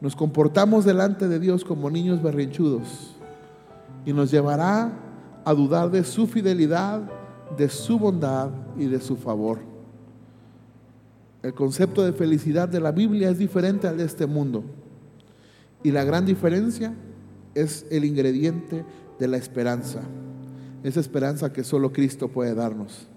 nos 0.00 0.16
comportamos 0.16 0.84
delante 0.84 1.28
de 1.28 1.38
Dios 1.38 1.64
como 1.64 1.90
niños 1.90 2.22
berrinchudos 2.22 3.16
y 4.06 4.12
nos 4.12 4.30
llevará 4.30 4.92
a 5.44 5.52
dudar 5.52 5.90
de 5.90 6.04
su 6.04 6.26
fidelidad, 6.26 7.02
de 7.56 7.68
su 7.68 7.98
bondad 7.98 8.50
y 8.78 8.86
de 8.86 9.00
su 9.00 9.16
favor. 9.16 9.69
El 11.42 11.54
concepto 11.54 12.04
de 12.04 12.12
felicidad 12.12 12.68
de 12.68 12.80
la 12.80 12.92
Biblia 12.92 13.30
es 13.30 13.38
diferente 13.38 13.88
al 13.88 13.96
de 13.96 14.04
este 14.04 14.26
mundo 14.26 14.62
y 15.82 15.90
la 15.90 16.04
gran 16.04 16.26
diferencia 16.26 16.94
es 17.54 17.86
el 17.90 18.04
ingrediente 18.04 18.84
de 19.18 19.28
la 19.28 19.38
esperanza, 19.38 20.00
esa 20.82 21.00
esperanza 21.00 21.52
que 21.52 21.64
solo 21.64 21.92
Cristo 21.92 22.28
puede 22.28 22.54
darnos. 22.54 23.08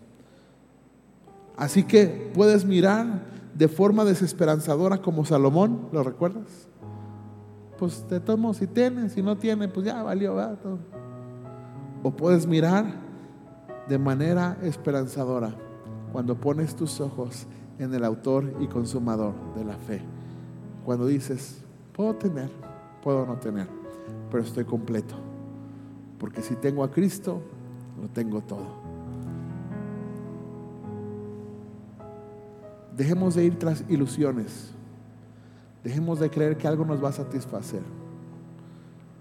Así 1.57 1.83
que 1.83 2.31
puedes 2.33 2.65
mirar 2.65 3.25
de 3.53 3.67
forma 3.67 4.05
desesperanzadora 4.05 5.01
como 5.01 5.25
Salomón, 5.25 5.89
¿lo 5.91 6.03
recuerdas? 6.03 6.67
Pues 7.77 8.05
te 8.07 8.19
tomo 8.19 8.53
si 8.53 8.67
tienes, 8.67 9.11
si 9.13 9.21
no 9.21 9.37
tienes, 9.37 9.69
pues 9.71 9.85
ya 9.85 10.01
valió. 10.01 10.33
Todo. 10.61 10.79
O 12.01 12.11
puedes 12.11 12.47
mirar 12.47 12.85
de 13.87 13.97
manera 13.97 14.57
esperanzadora 14.63 15.55
cuando 16.11 16.35
pones 16.35 16.75
tus 16.75 16.99
ojos 17.01 17.45
en 17.79 17.93
el 17.93 18.03
autor 18.03 18.53
y 18.59 18.67
consumador 18.67 19.33
de 19.55 19.65
la 19.65 19.77
fe. 19.77 20.01
Cuando 20.85 21.07
dices, 21.07 21.63
puedo 21.93 22.15
tener, 22.15 22.49
puedo 23.01 23.25
no 23.25 23.37
tener, 23.37 23.67
pero 24.29 24.43
estoy 24.43 24.65
completo. 24.65 25.15
Porque 26.19 26.41
si 26.41 26.55
tengo 26.55 26.83
a 26.83 26.91
Cristo, 26.91 27.41
lo 28.01 28.07
tengo 28.09 28.41
todo. 28.41 28.83
Dejemos 32.95 33.35
de 33.35 33.45
ir 33.45 33.57
tras 33.57 33.83
ilusiones. 33.89 34.71
Dejemos 35.83 36.19
de 36.19 36.29
creer 36.29 36.57
que 36.57 36.67
algo 36.67 36.85
nos 36.85 37.03
va 37.03 37.09
a 37.09 37.13
satisfacer. 37.13 37.81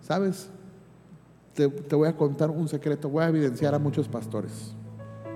¿Sabes? 0.03 0.50
Te, 1.55 1.66
voy 1.66 2.09
a 2.09 2.16
contar 2.16 2.50
un 2.50 2.68
secreto. 2.68 3.09
Voy 3.09 3.24
a 3.24 3.28
evidenciar 3.28 3.74
a 3.74 3.78
muchos 3.78 4.09
pastores. 4.09 4.74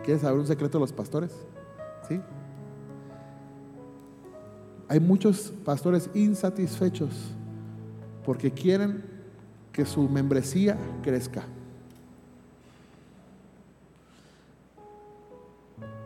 ¿Quieres 0.04 0.22
saber 0.22 0.38
un 0.38 0.46
secreto 0.46 0.78
de 0.78 0.82
los 0.82 0.92
pastores? 0.92 1.32
¿Sí? 2.08 2.20
Hay 4.88 5.00
muchos 5.00 5.52
pastores 5.64 6.08
insatisfechos 6.14 7.10
porque 8.24 8.50
quieren 8.50 9.04
que 9.72 9.84
su 9.84 10.08
membresía 10.08 10.78
crezca. 11.02 11.44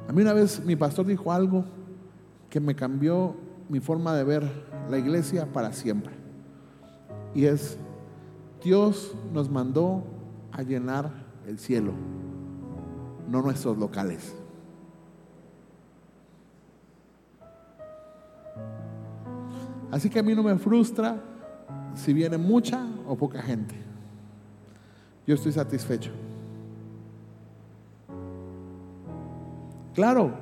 A 0.09 0.13
mí 0.13 0.23
una 0.23 0.33
vez 0.33 0.65
mi 0.65 0.77
pastor 0.77 1.07
dijo 1.07 1.31
algo 1.31 1.65
que 2.49 2.59
me 2.59 2.75
cambió 2.75 3.37
mi 3.69 3.81
forma 3.81 4.15
de 4.15 4.25
ver 4.25 4.43
la 4.91 4.99
iglesia 4.99 5.47
para 5.53 5.73
siempre. 5.73 6.13
Y 7.35 7.45
es, 7.45 7.79
Dios 8.63 9.15
nos 9.33 9.49
mandó 9.49 10.03
a 10.51 10.63
llenar 10.63 11.13
el 11.47 11.59
cielo, 11.59 11.93
no 13.29 13.41
nuestros 13.41 13.79
locales. 13.79 14.35
Así 19.91 20.09
que 20.09 20.19
a 20.19 20.23
mí 20.23 20.35
no 20.35 20.43
me 20.43 20.57
frustra 20.57 21.21
si 21.95 22.13
viene 22.13 22.39
mucha 22.39 22.87
o 23.07 23.17
poca 23.17 23.43
gente. 23.43 23.75
Yo 25.27 25.35
estoy 25.35 25.53
satisfecho. 25.53 26.11
Claro, 29.95 30.33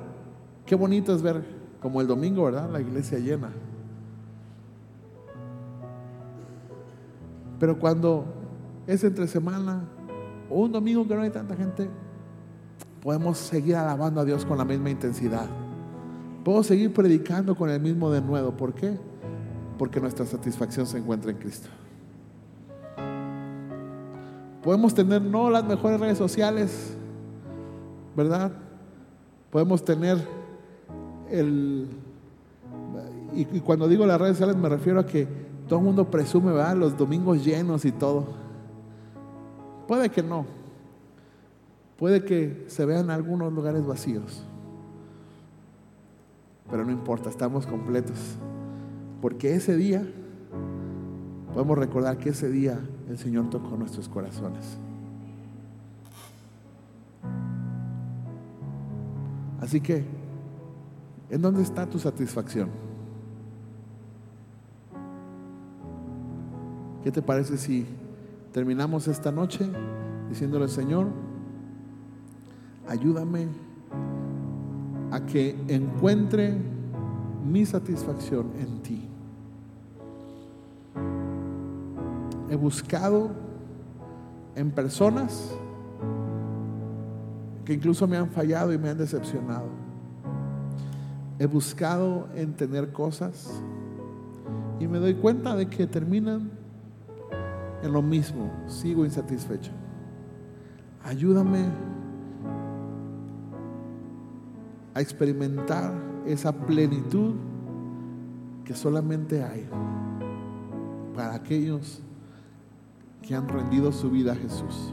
qué 0.65 0.75
bonito 0.75 1.13
es 1.13 1.21
ver 1.21 1.43
como 1.81 2.01
el 2.01 2.07
domingo, 2.07 2.45
¿verdad? 2.45 2.69
La 2.69 2.79
iglesia 2.79 3.17
llena. 3.19 3.49
Pero 7.59 7.77
cuando 7.77 8.25
es 8.87 9.03
entre 9.03 9.27
semana 9.27 9.83
o 10.49 10.61
un 10.61 10.71
domingo 10.71 11.07
que 11.07 11.15
no 11.15 11.21
hay 11.21 11.29
tanta 11.29 11.55
gente, 11.55 11.89
podemos 13.01 13.37
seguir 13.37 13.75
alabando 13.75 14.21
a 14.21 14.25
Dios 14.25 14.45
con 14.45 14.57
la 14.57 14.65
misma 14.65 14.89
intensidad. 14.89 15.47
Puedo 16.43 16.63
seguir 16.63 16.93
predicando 16.93 17.55
con 17.55 17.69
el 17.69 17.81
mismo 17.81 18.09
denuedo. 18.11 18.55
¿Por 18.55 18.73
qué? 18.73 18.97
Porque 19.79 20.01
nuestra 20.01 20.25
satisfacción 20.25 20.85
se 20.85 20.97
encuentra 20.97 21.31
en 21.31 21.37
Cristo. 21.37 21.69
Podemos 24.61 24.93
tener 24.93 25.21
no 25.21 25.49
las 25.49 25.63
mejores 25.63 26.01
redes 26.01 26.17
sociales, 26.17 26.97
¿verdad? 28.13 28.51
Podemos 29.49 29.83
tener 29.85 30.17
el... 31.31 31.87
Y, 33.33 33.45
cuando 33.61 33.87
digo 33.87 34.05
las 34.05 34.19
redes 34.19 34.35
sociales 34.35 34.57
me 34.57 34.67
refiero 34.67 34.99
a 34.99 35.05
que 35.05 35.25
todo 35.69 35.79
el 35.79 35.85
mundo 35.85 36.11
presume, 36.11 36.51
¿verdad? 36.51 36.75
Los 36.75 36.97
domingos 36.97 37.45
llenos 37.45 37.85
y 37.85 37.93
todo. 37.93 38.27
Puede 39.87 40.09
que 40.09 40.21
no. 40.21 40.45
Puede 41.97 42.25
que 42.25 42.65
se 42.67 42.85
vean 42.85 43.09
algunos 43.11 43.53
lugares 43.53 43.85
vacíos. 43.87 44.43
Pero 46.69 46.83
no 46.83 46.91
importa, 46.91 47.29
estamos 47.29 47.65
completos. 47.65 48.37
Porque 49.21 49.55
ese 49.55 49.75
día, 49.75 50.03
podemos 51.53 51.77
recordar 51.77 52.17
que 52.17 52.29
ese 52.29 52.49
día 52.49 52.79
el 53.09 53.17
Señor 53.17 53.49
tocó 53.49 53.75
nuestros 53.75 54.07
corazones. 54.07 54.77
Así 59.59 59.81
que, 59.81 60.05
¿en 61.29 61.41
dónde 61.41 61.61
está 61.61 61.85
tu 61.85 61.99
satisfacción? 61.99 62.69
¿Qué 67.03 67.11
te 67.11 67.21
parece 67.21 67.57
si 67.57 67.85
terminamos 68.53 69.07
esta 69.07 69.31
noche 69.31 69.69
diciéndole, 70.29 70.67
Señor, 70.67 71.07
ayúdame 72.87 73.47
a 75.11 75.25
que 75.25 75.55
encuentre 75.67 76.55
mi 77.45 77.65
satisfacción 77.65 78.51
en 78.59 78.81
ti? 78.81 79.08
He 82.49 82.55
buscado 82.55 83.29
en 84.55 84.71
personas 84.71 85.51
que 87.63 87.73
incluso 87.73 88.07
me 88.07 88.17
han 88.17 88.29
fallado 88.29 88.73
y 88.73 88.77
me 88.77 88.89
han 88.89 88.97
decepcionado. 88.97 89.67
He 91.37 91.45
buscado 91.45 92.27
en 92.35 92.53
tener 92.53 92.91
cosas 92.91 93.61
y 94.79 94.87
me 94.87 94.97
doy 94.97 95.13
cuenta 95.13 95.55
de 95.55 95.67
que 95.67 95.85
terminan 95.85 96.51
en 97.83 97.93
lo 97.93 98.01
mismo. 98.01 98.51
Sigo 98.67 99.05
insatisfecho. 99.05 99.71
Ayúdame 101.03 101.65
a 104.93 105.01
experimentar 105.01 105.93
esa 106.25 106.51
plenitud 106.51 107.35
que 108.65 108.73
solamente 108.73 109.43
hay 109.43 109.67
para 111.15 111.35
aquellos 111.35 112.01
que 113.29 113.35
han 113.35 113.47
rendido 113.47 113.91
su 113.91 114.09
vida 114.09 114.31
a 114.31 114.35
Jesús. 114.35 114.91